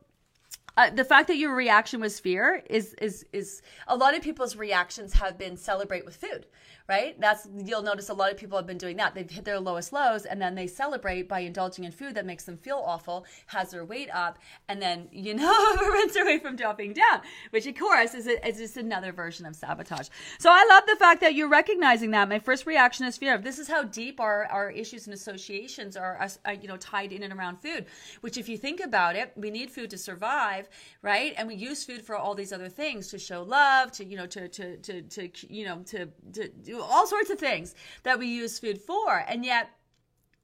[0.75, 4.55] Uh, the fact that your reaction was fear is is is a lot of people's
[4.55, 6.47] reactions have been celebrate with food
[6.87, 7.19] right?
[7.19, 9.15] That's you'll notice a lot of people have been doing that.
[9.15, 12.43] They've hit their lowest lows and then they celebrate by indulging in food that makes
[12.43, 16.93] them feel awful, has their weight up, and then you know prevents weight from dropping
[16.93, 20.09] down, which of course is, a, is just another version of sabotage.
[20.39, 22.29] So I love the fact that you're recognizing that.
[22.29, 23.35] My first reaction is fear.
[23.35, 27.11] Of this is how deep our, our issues and associations are, uh, you know, tied
[27.11, 27.85] in and around food.
[28.21, 30.69] Which, if you think about it, we need food to survive,
[31.01, 31.33] right?
[31.37, 34.27] And we use food for all these other things to show love, to you know,
[34.27, 36.49] to to to, to you know, to to
[36.81, 39.23] all sorts of things that we use food for.
[39.27, 39.69] And yet,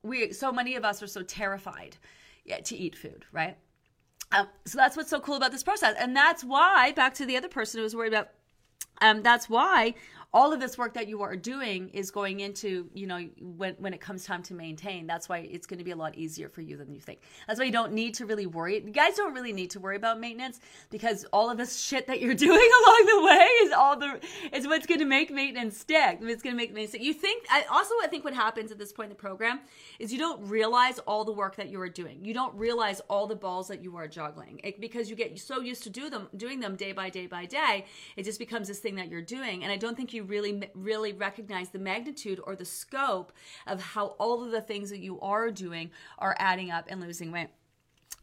[0.03, 1.97] we so many of us are so terrified
[2.63, 3.57] to eat food, right?
[4.31, 5.95] Um, so that's what's so cool about this process.
[5.99, 8.29] And that's why, back to the other person who was worried about,
[9.01, 9.95] um, that's why
[10.31, 13.93] all of this work that you are doing is going into you know when, when
[13.93, 15.07] it comes time to maintain.
[15.07, 17.21] That's why it's going to be a lot easier for you than you think.
[17.47, 18.75] That's why you don't need to really worry.
[18.75, 20.59] You guys don't really need to worry about maintenance
[20.91, 22.51] because all of this shit that you're doing
[22.85, 24.19] along the way is all the
[24.53, 26.19] is what's going to make maintenance stick.
[26.21, 27.01] It's going to make maintenance stick.
[27.01, 29.59] you think I, also i think what happens at this point in the program
[29.97, 32.23] is you don't realize all the work that you are doing.
[32.23, 34.61] You don't realize all the balls that you are juggling.
[34.63, 37.45] It, because you get so used to do them doing them day by day by
[37.45, 39.63] day it just becomes this thing that you're doing.
[39.63, 43.31] And i don't think you you really really recognize the magnitude or the scope
[43.65, 47.31] of how all of the things that you are doing are adding up and losing
[47.31, 47.47] weight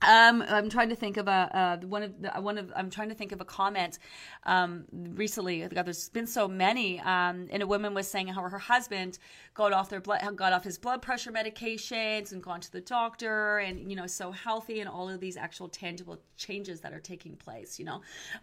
[0.02, 3.08] um, I'm trying to think of a uh, one of the, one of I'm trying
[3.08, 3.98] to think of a comment
[4.44, 5.66] um, recently.
[5.66, 9.18] God, there's been so many, um, and a woman was saying how her husband
[9.54, 13.58] got off their blood, got off his blood pressure medications and gone to the doctor,
[13.58, 17.34] and you know, so healthy, and all of these actual tangible changes that are taking
[17.34, 17.78] place.
[17.78, 18.02] You know,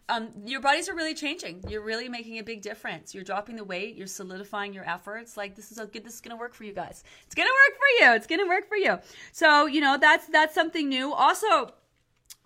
[0.10, 1.64] um, your bodies are really changing.
[1.70, 3.14] You're really making a big difference.
[3.14, 3.96] You're dropping the weight.
[3.96, 5.38] You're solidifying your efforts.
[5.38, 6.04] Like this is a good.
[6.04, 7.04] This is gonna work for you guys.
[7.28, 8.16] It's gonna work for you.
[8.16, 8.98] It's gonna work for you.
[9.32, 11.14] So you know, that's that's something new.
[11.14, 11.74] Also also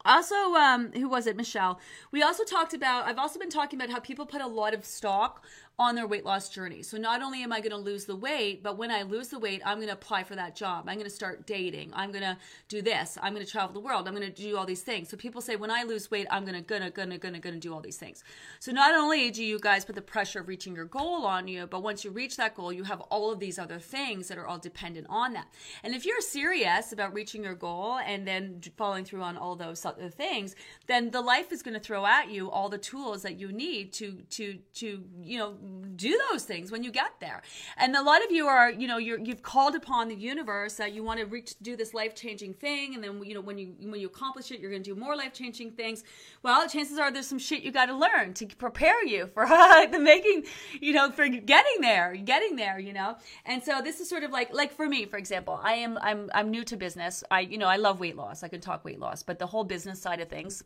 [0.05, 1.36] also um who was it?
[1.36, 1.79] Michelle.
[2.12, 4.86] We also talked about i've also been talking about how people put a lot of
[4.86, 5.43] stock
[5.80, 6.82] on their weight loss journey.
[6.82, 9.38] So not only am I going to lose the weight, but when I lose the
[9.38, 10.86] weight, I'm going to apply for that job.
[10.88, 11.92] I'm going to start dating.
[11.94, 12.36] I'm going to
[12.68, 13.16] do this.
[13.22, 14.08] I'm going to travel the world.
[14.08, 15.10] I'm going to do all these things.
[15.10, 17.76] So people say when I lose weight, I'm going to gonna gonna gonna gonna do
[17.76, 18.24] all these things.
[18.60, 21.68] So not only do you guys put the pressure of reaching your goal on you,
[21.68, 24.48] but once you reach that goal, you have all of these other things that are
[24.48, 25.48] all dependent on that.
[25.84, 29.86] And if you're serious about reaching your goal and then following through on all those
[29.86, 30.56] other things,
[30.88, 33.94] then the life is going to throw at you all the tools that you need
[33.94, 35.56] to to to you know
[35.95, 37.41] do those things when you get there.
[37.77, 40.93] And a lot of you are, you know, you're, you've called upon the universe that
[40.93, 43.75] you want to reach, do this life changing thing, and then you know when you
[43.80, 46.03] when you accomplish it, you're going to do more life changing things.
[46.43, 49.45] Well, chances are there's some shit you got to learn to prepare you for
[49.91, 50.45] the making,
[50.80, 53.17] you know, for getting there, getting there, you know.
[53.45, 56.30] And so this is sort of like like for me, for example, I am I'm
[56.34, 57.23] I'm new to business.
[57.32, 58.43] I you know I love weight loss.
[58.43, 60.63] I can talk weight loss, but the whole business side of things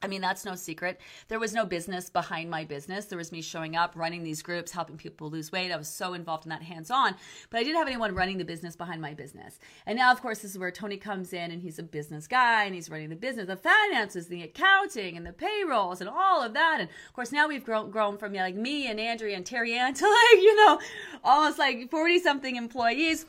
[0.00, 1.00] I mean, that's no secret.
[1.26, 3.06] There was no business behind my business.
[3.06, 5.72] There was me showing up, running these groups, helping people lose weight.
[5.72, 7.16] I was so involved in that hands on,
[7.50, 9.58] but I didn't have anyone running the business behind my business.
[9.86, 12.64] And now, of course, this is where Tony comes in and he's a business guy
[12.64, 16.54] and he's running the business, the finances, the accounting, and the payrolls, and all of
[16.54, 16.76] that.
[16.78, 19.94] And of course, now we've grown, grown from like me and Andrea and Terry Ann
[19.94, 20.78] to like, you know,
[21.24, 23.26] almost like 40 something employees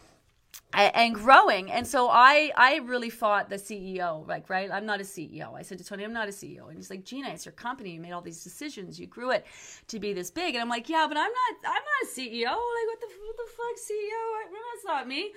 [0.74, 1.72] and growing.
[1.72, 4.70] And so i i really fought the ceo like right?
[4.72, 7.04] I'm not a ceo i said to tony i'm not a ceo and he's like
[7.04, 7.92] gina it's your company.
[7.92, 9.00] You made all these decisions.
[9.00, 9.46] You grew it
[9.88, 10.56] to be this big.
[10.56, 13.38] And i'm like yeah but i'm not i'm not a ceo like what the, what
[13.38, 15.32] the fuck ceo that's not me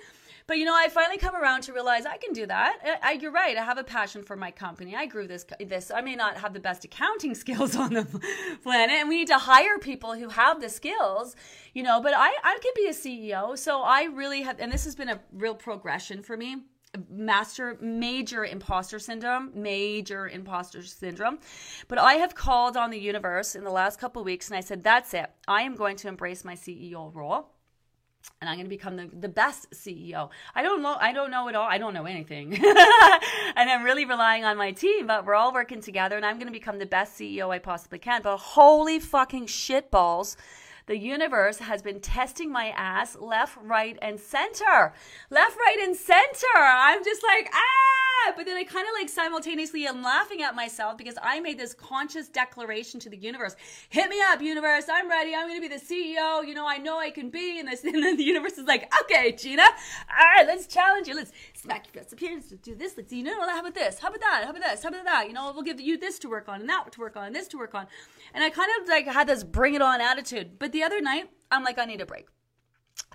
[0.47, 2.79] but you know, I finally come around to realize I can do that.
[2.83, 3.57] I, I, you're right.
[3.57, 4.95] I have a passion for my company.
[4.95, 5.45] I grew this.
[5.59, 8.05] This I may not have the best accounting skills on the
[8.63, 11.35] planet, and we need to hire people who have the skills.
[11.73, 13.57] You know, but I I could be a CEO.
[13.57, 16.57] So I really have, and this has been a real progression for me
[17.09, 21.39] master major imposter syndrome major imposter syndrome
[21.87, 24.83] but i have called on the universe in the last couple weeks and i said
[24.83, 27.52] that's it i am going to embrace my ceo role
[28.43, 30.29] and I'm going to become the, the best CEO.
[30.53, 30.97] I don't know.
[30.99, 31.67] I don't know it all.
[31.67, 32.53] I don't know anything.
[33.55, 36.47] and I'm really relying on my team, but we're all working together and I'm going
[36.47, 38.21] to become the best CEO I possibly can.
[38.21, 40.35] But holy fucking shit balls.
[40.85, 44.93] The universe has been testing my ass left, right, and center.
[45.29, 46.57] Left, right, and center.
[46.57, 48.33] I'm just like, ah!
[48.35, 51.73] But then I kind of like simultaneously am laughing at myself because I made this
[51.73, 53.55] conscious declaration to the universe.
[53.89, 54.85] Hit me up, universe.
[54.91, 55.35] I'm ready.
[55.35, 56.45] I'm going to be the CEO.
[56.45, 57.59] You know, I know I can be.
[57.59, 59.63] And, this, and then the universe is like, okay, Gina.
[59.63, 61.15] All right, let's challenge you.
[61.15, 62.33] Let's smack your fist up here.
[62.33, 62.95] Let's do this.
[62.97, 63.99] Let's, you know, how about this?
[63.99, 64.41] How about that?
[64.43, 64.83] How about this?
[64.83, 65.27] How about that?
[65.27, 67.35] You know, we'll give you this to work on and that to work on and
[67.35, 67.87] this to work on.
[68.33, 70.59] And I kind of like had this bring it on attitude.
[70.59, 72.25] But the other night, I'm like, I need a break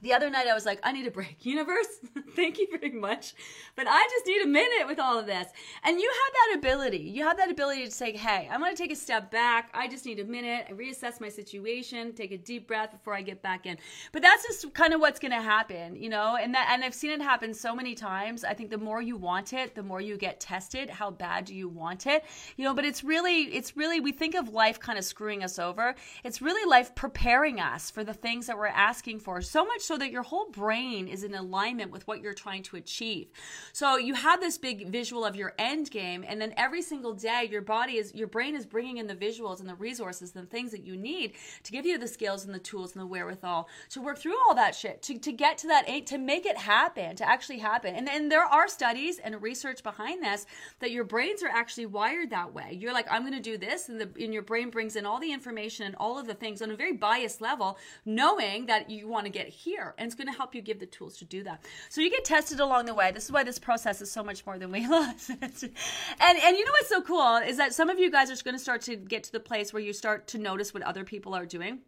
[0.02, 1.36] the other night I was like, I need a break.
[1.44, 1.86] Universe,
[2.36, 3.34] thank you very much.
[3.76, 5.48] But I just need a minute with all of this.
[5.82, 6.98] And you have that ability.
[6.98, 9.70] You have that ability to say, hey, I'm going to take a step back.
[9.74, 10.66] I just need a minute.
[10.68, 13.76] I reassess my situation, take a deep breath before I get back in.
[14.12, 16.36] But that's just kind of what's going to happen, you know?
[16.36, 18.44] And that and I've seen it happen so many times.
[18.44, 20.90] I think the more you want it, the more you get tested.
[20.90, 22.24] How bad do you want it?
[22.56, 25.58] You know, but it's really it's really we think of life kind of screwing us
[25.58, 25.94] over.
[26.24, 29.40] It's really life preparing us for the things that we're asking for.
[29.40, 32.76] So much so that your whole brain is in alignment with what you're trying to
[32.76, 33.28] achieve.
[33.72, 37.48] So you have this big visual of your end game, and then every single day,
[37.50, 40.72] your body is, your brain is bringing in the visuals and the resources and things
[40.72, 44.00] that you need to give you the skills and the tools and the wherewithal to
[44.00, 47.28] work through all that shit, to, to get to that to make it happen, to
[47.28, 47.94] actually happen.
[47.94, 50.46] And, then there are studies and research behind this
[50.80, 52.76] that your brains are actually wired that way.
[52.78, 55.20] You're like, I'm going to do this, and, the, and your brain brings in all
[55.20, 59.08] the information and all of the things on a very biased level, knowing that you
[59.08, 61.42] want to get here and it's going to help you give the tools to do
[61.42, 61.64] that.
[61.88, 63.10] So you get tested along the way.
[63.10, 65.28] This is why this process is so much more than weight loss.
[65.28, 68.54] and and you know what's so cool is that some of you guys are going
[68.54, 71.34] to start to get to the place where you start to notice what other people
[71.34, 71.80] are doing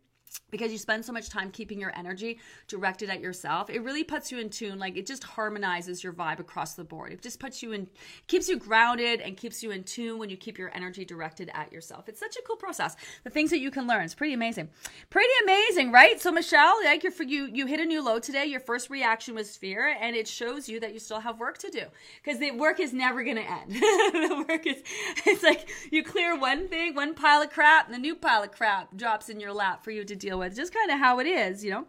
[0.50, 4.30] because you spend so much time keeping your energy directed at yourself it really puts
[4.30, 7.12] you in tune like it just harmonizes your vibe across the board.
[7.12, 7.88] It just puts you in
[8.26, 11.72] keeps you grounded and keeps you in tune when you keep your energy directed at
[11.72, 12.08] yourself.
[12.08, 12.96] It's such a cool process.
[13.24, 14.68] The things that you can learn it's pretty amazing.
[15.08, 16.20] Pretty amazing right?
[16.20, 18.46] So michelle like you're, you you hit a new low today.
[18.46, 21.70] Your first reaction was fear and it shows you that you still have work to
[21.70, 21.84] do
[22.22, 23.82] because the work is never going to end.
[24.30, 24.82] The work is
[25.26, 28.52] it's like you clear one thing one pile of crap and the new pile of
[28.52, 30.54] crap drops in your lap for you to deal with.
[30.54, 31.78] Just kind of how it is, you know.
[31.78, 31.86] Um,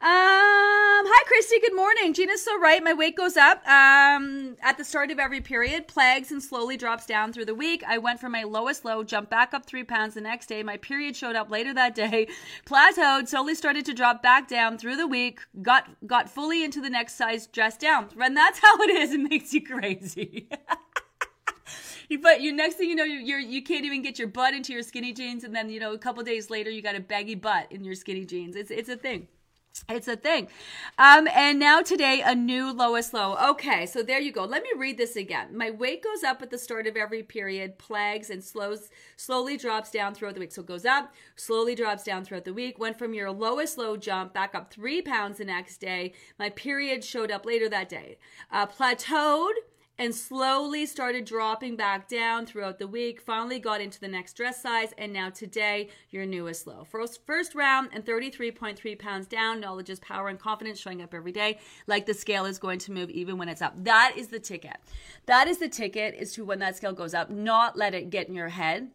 [0.00, 1.60] hi, Christy.
[1.60, 2.12] Good morning.
[2.12, 2.82] Gina's so right.
[2.82, 7.06] My weight goes up um, at the start of every period, plagues, and slowly drops
[7.06, 7.82] down through the week.
[7.86, 10.62] I went from my lowest low, jumped back up three pounds the next day.
[10.62, 12.28] My period showed up later that day,
[12.66, 16.90] plateaued, slowly started to drop back down through the week, got got fully into the
[16.90, 18.08] next size dress down.
[18.20, 19.12] And that's how it is.
[19.12, 20.48] It makes you crazy.
[22.16, 24.72] but you next thing you know you you're, you can't even get your butt into
[24.72, 27.34] your skinny jeans and then you know a couple days later you got a baggy
[27.34, 29.28] butt in your skinny jeans it's it's a thing
[29.88, 30.48] it's a thing.
[30.98, 33.36] Um, and now today, a new lowest low.
[33.50, 34.44] Okay, so there you go.
[34.44, 35.56] Let me read this again.
[35.56, 39.90] My weight goes up at the start of every period, plagues, and slows, slowly drops
[39.90, 40.52] down throughout the week.
[40.52, 42.78] So it goes up, slowly drops down throughout the week.
[42.78, 46.12] Went from your lowest low jump back up three pounds the next day.
[46.38, 48.18] My period showed up later that day.
[48.50, 49.54] Uh, plateaued
[49.98, 53.20] and slowly started dropping back down throughout the week.
[53.20, 56.84] Finally got into the next dress size, and now today, your newest low.
[56.84, 59.60] First, first round and 33.3 pounds down.
[59.60, 61.58] Knowledge is power and confidence showing up every day.
[61.86, 63.74] Like the scale is going to move even when it's up.
[63.84, 64.76] That is the ticket.
[65.26, 68.28] That is the ticket is to when that scale goes up, not let it get
[68.28, 68.90] in your head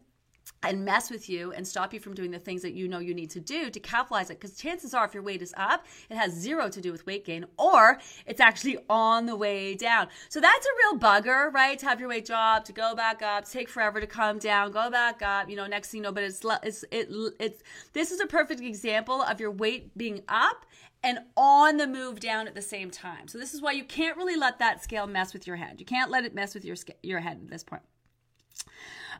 [0.62, 3.14] and mess with you and stop you from doing the things that you know you
[3.14, 4.40] need to do to capitalize it.
[4.40, 7.24] Because chances are, if your weight is up, it has zero to do with weight
[7.24, 10.08] gain, or it's actually on the way down.
[10.28, 11.78] So that's a real bugger, right?
[11.78, 14.90] To have your weight drop, to go back up, take forever to come down, go
[14.90, 15.50] back up.
[15.50, 18.60] You know, next thing you know, but it's it's it, it's this is a perfect
[18.60, 20.64] example of your weight being up
[21.02, 23.28] and on the move down at the same time.
[23.28, 25.78] So this is why you can't really let that scale mess with your head.
[25.78, 27.82] You can't let it mess with your your head at this point.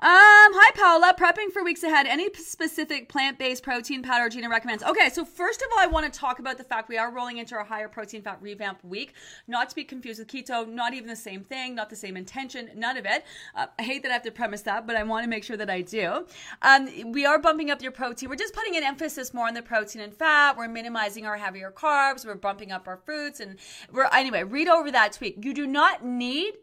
[0.01, 0.11] Um,
[0.53, 2.09] hi Paula, prepping for weeks ahead.
[2.09, 4.83] Any specific plant-based protein powder Gina recommends?
[4.83, 7.39] Okay, so first of all, I want to talk about the fact we are rolling
[7.39, 9.15] into our higher protein fat revamp week.
[9.47, 12.71] Not to be confused with keto, not even the same thing, not the same intention,
[12.75, 13.25] none of it.
[13.55, 15.57] Uh, I hate that I have to premise that, but I want to make sure
[15.57, 16.27] that I do.
[16.63, 18.29] Um, we are bumping up your protein.
[18.29, 20.57] We're just putting an emphasis more on the protein and fat.
[20.57, 22.27] We're minimizing our heavier carbs.
[22.27, 23.61] We're bumping up our fruits, and
[23.93, 24.43] we're anyway.
[24.43, 25.45] Read over that tweet.
[25.45, 26.55] You do not need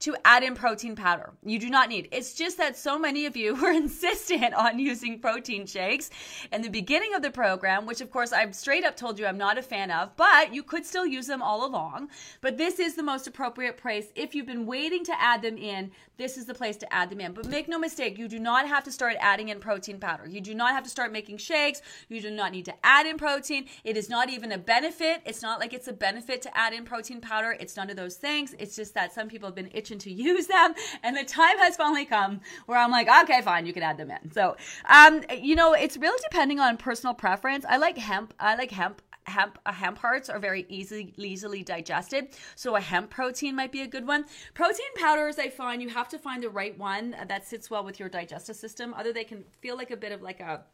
[0.00, 1.32] to add in protein powder.
[1.44, 2.08] You do not need.
[2.10, 6.10] It's just that so many of you were insistent on using protein shakes
[6.52, 9.38] in the beginning of the program, which of course I've straight up told you I'm
[9.38, 12.08] not a fan of, but you could still use them all along.
[12.40, 14.08] But this is the most appropriate place.
[14.14, 17.20] If you've been waiting to add them in, this is the place to add them
[17.20, 17.32] in.
[17.32, 20.28] But make no mistake, you do not have to start adding in protein powder.
[20.28, 21.80] You do not have to start making shakes.
[22.08, 23.66] You do not need to add in protein.
[23.84, 25.22] It is not even a benefit.
[25.24, 27.56] It's not like it's a benefit to add in protein powder.
[27.58, 28.54] It's none of those things.
[28.58, 30.74] It's just that some people have been itching to use them.
[31.02, 34.10] And the time has finally come where I'm like, okay, fine, you can add them
[34.10, 34.30] in.
[34.32, 34.56] So,
[34.88, 37.64] um, you know, it's really depending on personal preference.
[37.66, 38.34] I like hemp.
[38.38, 43.10] I like hemp hemp uh, hemp hearts are very easily easily digested so a hemp
[43.10, 44.24] protein might be a good one.
[44.54, 48.00] Protein powders i find you have to find the right one that sits well with
[48.00, 48.94] your digestive system.
[48.94, 50.64] Other they can feel like a bit of like a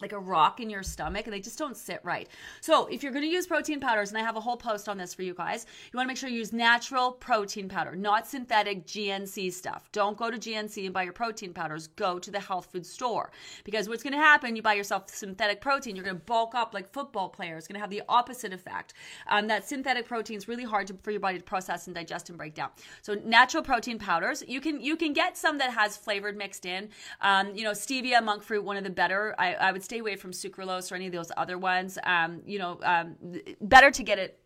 [0.00, 2.28] like a rock in your stomach and they just don't sit right.
[2.60, 4.96] So, if you're going to use protein powders, and I have a whole post on
[4.98, 8.26] this for you guys, you want to make sure you use natural protein powder, not
[8.26, 9.88] synthetic GNC stuff.
[9.92, 11.88] Don't go to GNC and buy your protein powders.
[11.88, 13.30] Go to the health food store
[13.64, 16.74] because what's going to happen, you buy yourself synthetic protein, you're going to bulk up
[16.74, 17.58] like football players.
[17.58, 18.94] It's going to have the opposite effect.
[19.28, 22.28] Um, that synthetic protein is really hard to, for your body to process and digest
[22.28, 22.70] and break down.
[23.02, 26.88] So, natural protein powders, you can you can get some that has flavored mixed in.
[27.20, 29.34] Um, you know, stevia, monk fruit, one of the better.
[29.38, 31.98] I, I would stay away from sucralose or any of those other ones.
[32.04, 33.16] Um, you know, um,
[33.60, 34.40] better to get it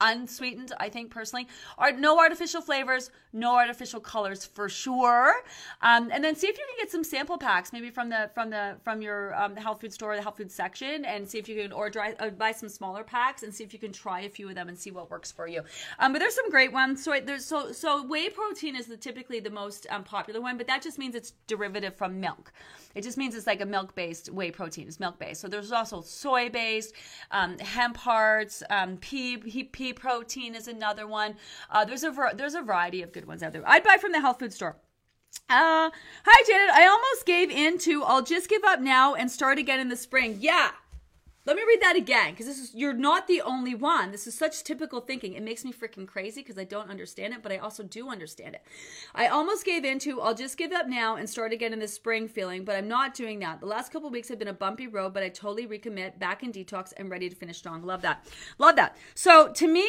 [0.00, 1.48] unsweetened, I think personally.
[1.78, 5.34] Are no artificial flavors, no artificial colors for sure.
[5.82, 8.50] Um, and then see if you can get some sample packs, maybe from the from
[8.50, 11.62] the from your um, health food store, the health food section, and see if you
[11.62, 14.28] can or dry, uh, buy some smaller packs and see if you can try a
[14.28, 15.62] few of them and see what works for you.
[15.98, 17.02] Um, but there's some great ones.
[17.02, 20.66] So there's so so whey protein is the, typically the most um, popular one, but
[20.66, 22.52] that just means it's derivative from milk.
[22.94, 24.88] It just means it's like a milk based whey protein.
[24.88, 25.42] It's milk based.
[25.42, 26.94] So there's also soy based,
[27.30, 31.36] um, hemp hearts, um, pea, pea pea protein is another one.
[31.70, 33.62] Uh, there's a there's a variety of good ones out there.
[33.66, 34.76] I'd buy from the health food store.
[35.50, 35.90] Uh,
[36.24, 36.74] hi Janet.
[36.74, 39.96] I almost gave in to I'll just give up now and start again in the
[39.96, 40.38] spring.
[40.40, 40.70] Yeah,
[41.46, 44.10] let me read that again because this is you're not the only one.
[44.10, 45.34] This is such typical thinking.
[45.34, 48.56] It makes me freaking crazy because I don't understand it, but I also do understand
[48.56, 48.62] it.
[49.14, 52.26] I almost gave into I'll just give up now and start again in the spring
[52.26, 53.60] feeling, but I'm not doing that.
[53.60, 56.52] The last couple weeks have been a bumpy road, but I totally recommit, back in
[56.52, 57.82] detox and ready to finish strong.
[57.82, 58.26] Love that.
[58.58, 58.96] Love that.
[59.14, 59.88] So to me,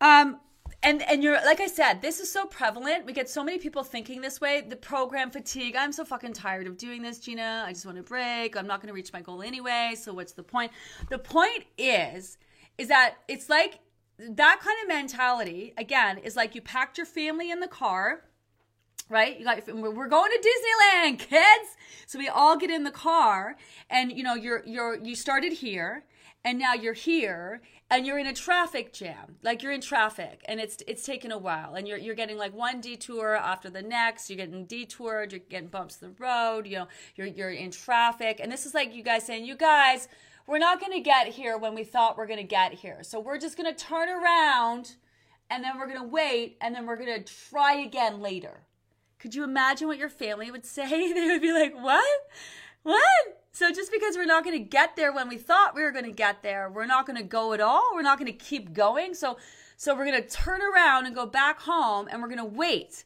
[0.00, 0.40] um,
[0.82, 3.04] and and you're like I said, this is so prevalent.
[3.04, 4.60] We get so many people thinking this way.
[4.60, 5.74] The program fatigue.
[5.76, 7.64] I'm so fucking tired of doing this, Gina.
[7.66, 8.56] I just want to break.
[8.56, 9.94] I'm not going to reach my goal anyway.
[9.96, 10.70] So what's the point?
[11.08, 12.38] The point is,
[12.76, 13.80] is that it's like
[14.18, 15.74] that kind of mentality.
[15.76, 18.22] Again, is like you packed your family in the car
[19.10, 19.38] right?
[19.38, 21.76] You got we're going to Disneyland, kids.
[22.06, 23.56] So we all get in the car
[23.90, 26.04] and you know, you're you're you started here
[26.44, 30.60] and now you're here and you're in a traffic jam like you're in traffic and
[30.60, 34.28] it's it's taken a while and you're, you're getting like one detour after the next
[34.28, 38.40] you're getting detoured you're getting bumps in the road you know you're, you're in traffic
[38.42, 40.08] and this is like you guys saying you guys
[40.46, 43.18] we're not going to get here when we thought we're going to get here so
[43.18, 44.96] we're just going to turn around
[45.50, 48.62] and then we're going to wait and then we're going to try again later.
[49.18, 51.12] Could you imagine what your family would say?
[51.14, 52.28] They would be like what
[52.82, 55.90] what so just because we're not going to get there when we thought we were
[55.90, 57.82] going to get there, we're not going to go at all.
[57.92, 59.14] We're not going to keep going.
[59.14, 59.36] So
[59.76, 63.04] so we're going to turn around and go back home and we're going to wait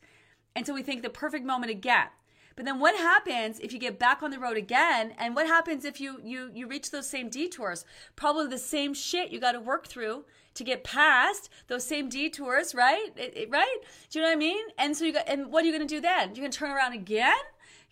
[0.55, 2.09] until we think the perfect moment again.
[2.55, 5.14] But then what happens if you get back on the road again?
[5.16, 7.85] And what happens if you you you reach those same detours?
[8.14, 12.75] Probably the same shit you got to work through to get past those same detours,
[12.75, 13.09] right?
[13.16, 13.79] It, it, right?
[14.11, 14.64] Do you know what I mean?
[14.77, 16.35] And so you got and what are you going to do then?
[16.35, 17.41] You're going to turn around again?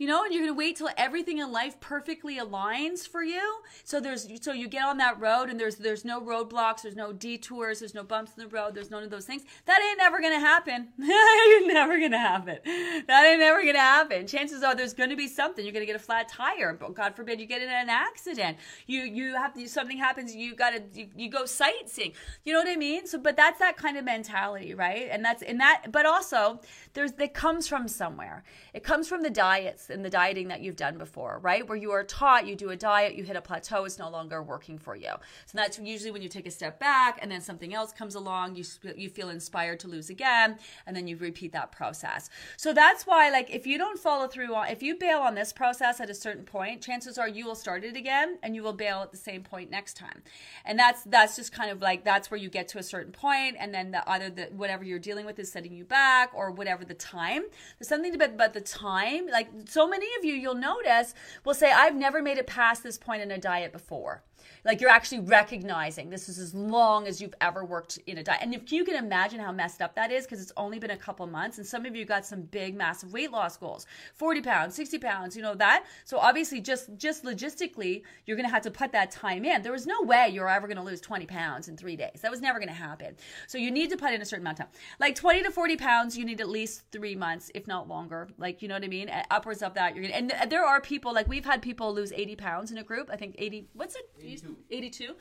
[0.01, 3.61] You know, and you're going to wait till everything in life perfectly aligns for you.
[3.85, 7.13] So there's so you get on that road and there's there's no roadblocks, there's no
[7.13, 9.43] detours, there's no bumps in the road, there's none of those things.
[9.67, 10.89] That ain't never going to happen.
[10.99, 12.59] ain't never going to happen.
[12.65, 14.27] That ain't never going to happen.
[14.27, 15.63] Chances are there's going to be something.
[15.63, 16.73] You're going to get a flat tire.
[16.73, 18.57] but God forbid you get in an accident.
[18.87, 20.35] You you have to, something happens.
[20.35, 22.15] You got to you, you go sightseeing.
[22.47, 23.07] You know what I mean?
[23.07, 25.09] So, but that's that kind of mentality, right?
[25.11, 25.93] And that's in that.
[25.93, 26.63] But also
[26.95, 28.45] there's that comes from somewhere.
[28.73, 31.67] It comes from the diets in the dieting that you've done before, right?
[31.67, 34.43] Where you are taught you do a diet, you hit a plateau, it's no longer
[34.43, 35.13] working for you.
[35.47, 38.57] So that's usually when you take a step back and then something else comes along,
[38.57, 38.65] you
[38.97, 42.31] you feel inspired to lose again, and then you repeat that process.
[42.57, 45.53] So that's why like if you don't follow through on if you bail on this
[45.53, 48.73] process at a certain point, chances are you will start it again and you will
[48.73, 50.23] bail at the same point next time.
[50.65, 53.57] And that's that's just kind of like that's where you get to a certain point
[53.59, 56.85] and then the, either the whatever you're dealing with is setting you back or whatever
[56.85, 57.43] the time.
[57.79, 59.27] There's something about, the time.
[59.29, 61.15] Like so many of you, you'll notice
[61.45, 64.23] will say, I've never made it past this point in a diet before.
[64.65, 68.41] Like you're actually recognizing this is as long as you've ever worked in a diet.
[68.43, 70.97] And if you can imagine how messed up that is, because it's only been a
[70.97, 74.75] couple months, and some of you got some big, massive weight loss goals 40 pounds,
[74.75, 75.85] 60 pounds, you know that.
[76.05, 79.63] So obviously, just just logistically, you're gonna have to put that time in.
[79.63, 82.21] There was no way you're ever gonna lose 20 pounds in three days.
[82.23, 83.17] That was never gonna happen.
[83.47, 84.75] So you need to put in a certain amount of time.
[84.99, 88.29] Like 20 to 40 pounds, you need at least three months, if not longer.
[88.39, 89.09] Like, you know what I mean?
[89.09, 92.13] Uh, upwards of that, you're gonna and there are people like we've had people lose
[92.13, 93.09] 80 pounds in a group.
[93.11, 94.11] I think 80 what's it?
[94.31, 94.57] 82.
[94.71, 95.15] 82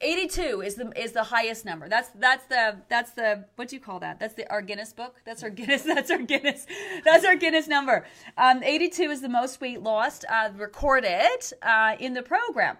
[0.00, 1.88] 82 is the is the highest number.
[1.88, 4.20] That's that's the that's the what do you call that?
[4.20, 5.16] That's the our guinness book?
[5.24, 6.66] That's our guinness that's our guinness
[7.04, 8.06] that's our guinness number.
[8.36, 12.76] Um, 82 is the most weight lost uh, recorded uh, in the program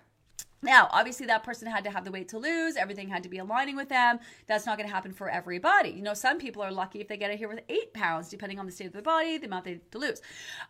[0.67, 2.77] now, obviously, that person had to have the weight to lose.
[2.77, 4.19] Everything had to be aligning with them.
[4.47, 5.91] That's not going to happen for everybody.
[5.91, 8.59] You know, some people are lucky if they get it here with eight pounds, depending
[8.59, 10.21] on the state of their body, the amount they need to lose.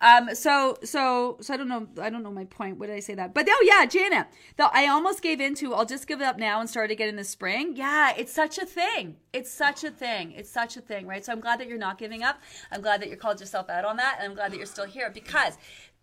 [0.00, 1.88] Um, so, so, so I don't know.
[2.00, 2.78] I don't know my point.
[2.78, 3.34] What did I say that?
[3.34, 4.28] But oh yeah, Janet.
[4.56, 5.74] Though I almost gave into.
[5.74, 7.74] I'll just give it up now and start again in the spring.
[7.74, 9.16] Yeah, it's such a thing.
[9.32, 10.32] It's such a thing.
[10.32, 11.24] It's such a thing, right?
[11.24, 12.38] So I'm glad that you're not giving up.
[12.70, 14.86] I'm glad that you called yourself out on that, and I'm glad that you're still
[14.86, 15.56] here because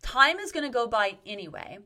[0.03, 1.79] time is going to go by anyway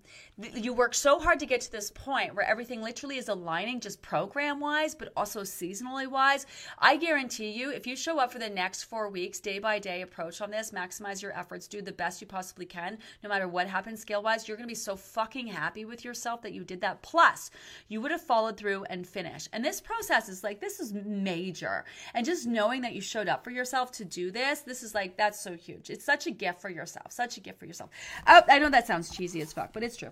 [0.53, 4.03] you work so hard to get to this point where everything literally is aligning just
[4.03, 6.45] program wise, but also seasonally wise.
[6.77, 10.03] I guarantee you, if you show up for the next four weeks, day by day
[10.03, 13.67] approach on this, maximize your efforts, do the best you possibly can, no matter what
[13.67, 16.81] happens scale wise, you're going to be so fucking happy with yourself that you did
[16.81, 17.01] that.
[17.01, 17.49] Plus,
[17.87, 19.49] you would have followed through and finished.
[19.53, 21.83] And this process is like, this is major.
[22.13, 25.17] And just knowing that you showed up for yourself to do this, this is like,
[25.17, 25.89] that's so huge.
[25.89, 27.89] It's such a gift for yourself, such a gift for yourself.
[28.27, 30.11] Oh, I know that sounds cheesy as fuck, but it's true.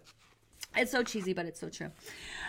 [0.78, 1.90] It's so cheesy, but it's so true.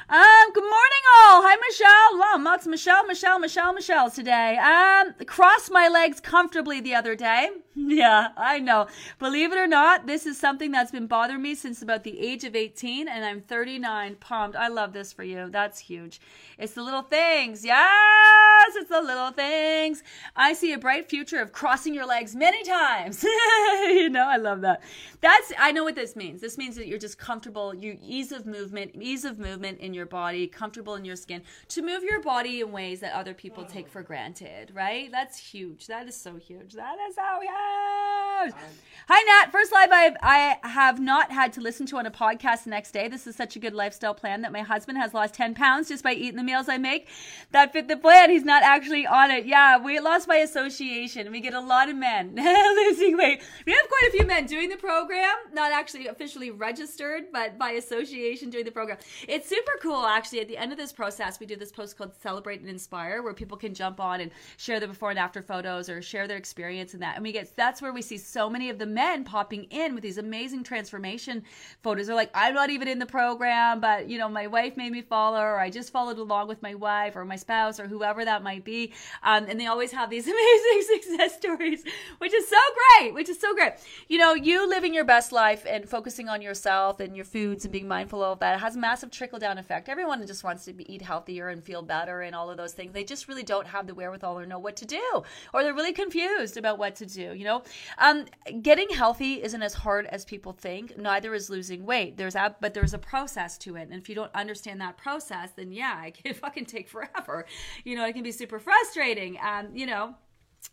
[0.08, 1.42] Um, good morning, all.
[1.42, 2.18] Hi, Michelle.
[2.18, 4.56] Wow, lots Michelle, Michelle, Michelle, Michelle today.
[4.58, 7.50] Um, crossed my legs comfortably the other day.
[7.78, 8.88] Yeah, I know.
[9.18, 12.42] Believe it or not, this is something that's been bothering me since about the age
[12.42, 14.16] of 18, and I'm 39.
[14.16, 14.56] Pumped.
[14.56, 15.50] I love this for you.
[15.50, 16.20] That's huge.
[16.58, 17.64] It's the little things.
[17.64, 20.02] Yes, it's the little things.
[20.34, 23.22] I see a bright future of crossing your legs many times.
[23.24, 24.82] you know, I love that.
[25.20, 26.40] That's I know what this means.
[26.40, 27.74] This means that you're just comfortable.
[27.74, 31.82] You ease of movement, ease of movement in your body, comfortable in your skin to
[31.82, 34.72] move your body in ways that other people take for granted.
[34.74, 35.10] Right?
[35.12, 35.86] That's huge.
[35.86, 36.72] That is so huge.
[36.72, 38.52] That is so huge.
[38.52, 38.70] Um,
[39.08, 42.64] Hi Nat, first live I I have not had to listen to on a podcast
[42.64, 43.08] the next day.
[43.08, 46.02] This is such a good lifestyle plan that my husband has lost 10 pounds just
[46.02, 47.08] by eating the meals I make.
[47.52, 48.30] That fit the plan.
[48.30, 49.46] He's not actually on it.
[49.46, 51.30] Yeah, weight loss by association.
[51.30, 53.42] We get a lot of men losing weight.
[53.66, 57.72] We have quite a few men doing the program, not actually officially registered, but by
[57.72, 58.98] association doing the program.
[59.28, 60.40] It's super cool actually.
[60.40, 63.34] At the end of this process, we do this post called Celebrate and Inspire where
[63.34, 66.94] people can jump on and share their before and after photos or share their experience
[66.94, 67.16] in that.
[67.16, 70.02] And we get that's where we see so many of the men popping in with
[70.02, 71.42] these amazing transformation
[71.82, 72.06] photos.
[72.06, 75.02] They're like, I'm not even in the program, but you know, my wife made me
[75.02, 78.42] follow, or I just followed along with my wife or my spouse or whoever that
[78.42, 78.92] might be.
[79.22, 81.84] Um, and they always have these amazing success stories,
[82.18, 82.56] which is so
[82.98, 83.72] great, which is so great.
[84.08, 87.72] You know, you living your best life and focusing on yourself and your foods and
[87.72, 89.88] being mindful of that It has a massive trickle down effect.
[89.88, 92.92] Everyone just wants to be, eat healthier and feel better and all of those things.
[92.92, 95.22] They just really don't have the wherewithal or know what to do,
[95.52, 97.34] or they're really confused about what to do.
[97.34, 97.62] You know,
[97.98, 98.26] um,
[98.62, 100.96] getting healthy isn't as hard as people think.
[100.98, 102.16] Neither is losing weight.
[102.16, 103.88] There's a, but there's a process to it.
[103.90, 107.46] And if you don't understand that process, then yeah, it can fucking take forever.
[107.84, 109.38] You know, it can be super frustrating.
[109.38, 110.14] And, you know,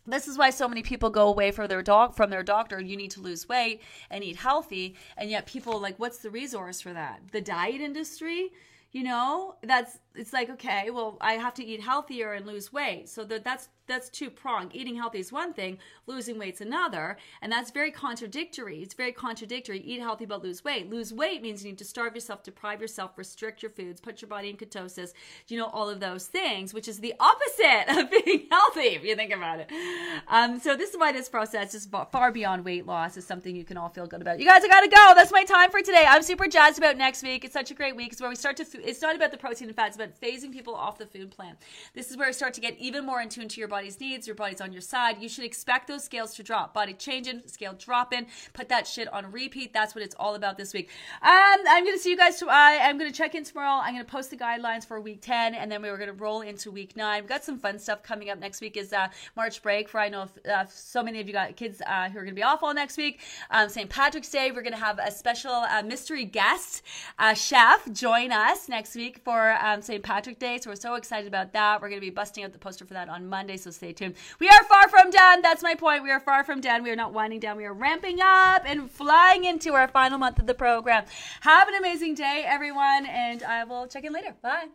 [0.06, 2.96] this is why so many people go away for their dog from their doctor you
[2.96, 3.80] need to lose weight
[4.10, 7.20] and eat healthy and yet people like what's the resource for that?
[7.32, 8.50] The diet industry?
[8.92, 13.08] You know that's it's like okay well i have to eat healthier and lose weight
[13.08, 14.70] so that that's that's two pronged.
[14.74, 18.82] Eating healthy is one thing, losing weight's another, and that's very contradictory.
[18.82, 19.80] It's very contradictory.
[19.80, 20.88] Eat healthy but lose weight.
[20.88, 24.28] Lose weight means you need to starve yourself, deprive yourself, restrict your foods, put your
[24.28, 25.12] body in ketosis.
[25.48, 29.14] You know all of those things, which is the opposite of being healthy if you
[29.16, 29.70] think about it.
[30.28, 33.64] Um, so this is why this process is far beyond weight loss is something you
[33.64, 34.40] can all feel good about.
[34.40, 35.12] You guys, I gotta go.
[35.14, 36.04] That's my time for today.
[36.08, 37.44] I'm super jazzed about next week.
[37.44, 38.12] It's such a great week.
[38.12, 40.98] It's where we start to it's not about the protein and fats, phasing people off
[40.98, 41.56] the food plan.
[41.94, 44.26] This is where you start to get even more in tune to your body's needs.
[44.26, 45.20] Your body's on your side.
[45.20, 46.74] You should expect those scales to drop.
[46.74, 48.26] Body changing, scale dropping.
[48.52, 49.72] Put that shit on repeat.
[49.72, 50.90] That's what it's all about this week.
[51.22, 52.42] Um, I'm gonna see you guys.
[52.42, 53.80] I I'm gonna check in tomorrow.
[53.82, 56.70] I'm gonna post the guidelines for week 10, and then we were gonna roll into
[56.70, 57.22] week nine.
[57.22, 58.76] We've got some fun stuff coming up next week.
[58.76, 62.08] Is uh, March break for I know uh, so many of you got kids uh,
[62.08, 63.20] who are gonna be off all next week.
[63.50, 63.88] Um, St.
[63.88, 64.50] Patrick's Day.
[64.50, 66.82] We're gonna have a special uh, mystery guest
[67.18, 69.93] uh, chef join us next week for um, St.
[70.02, 70.58] Patrick Day.
[70.58, 71.80] So we're so excited about that.
[71.80, 73.56] We're gonna be busting out the poster for that on Monday.
[73.56, 74.14] So stay tuned.
[74.38, 75.42] We are far from done.
[75.42, 76.02] That's my point.
[76.02, 76.82] We are far from done.
[76.82, 77.56] We are not winding down.
[77.56, 81.04] We are ramping up and flying into our final month of the program.
[81.40, 84.34] Have an amazing day, everyone, and I will check in later.
[84.42, 84.68] Bye.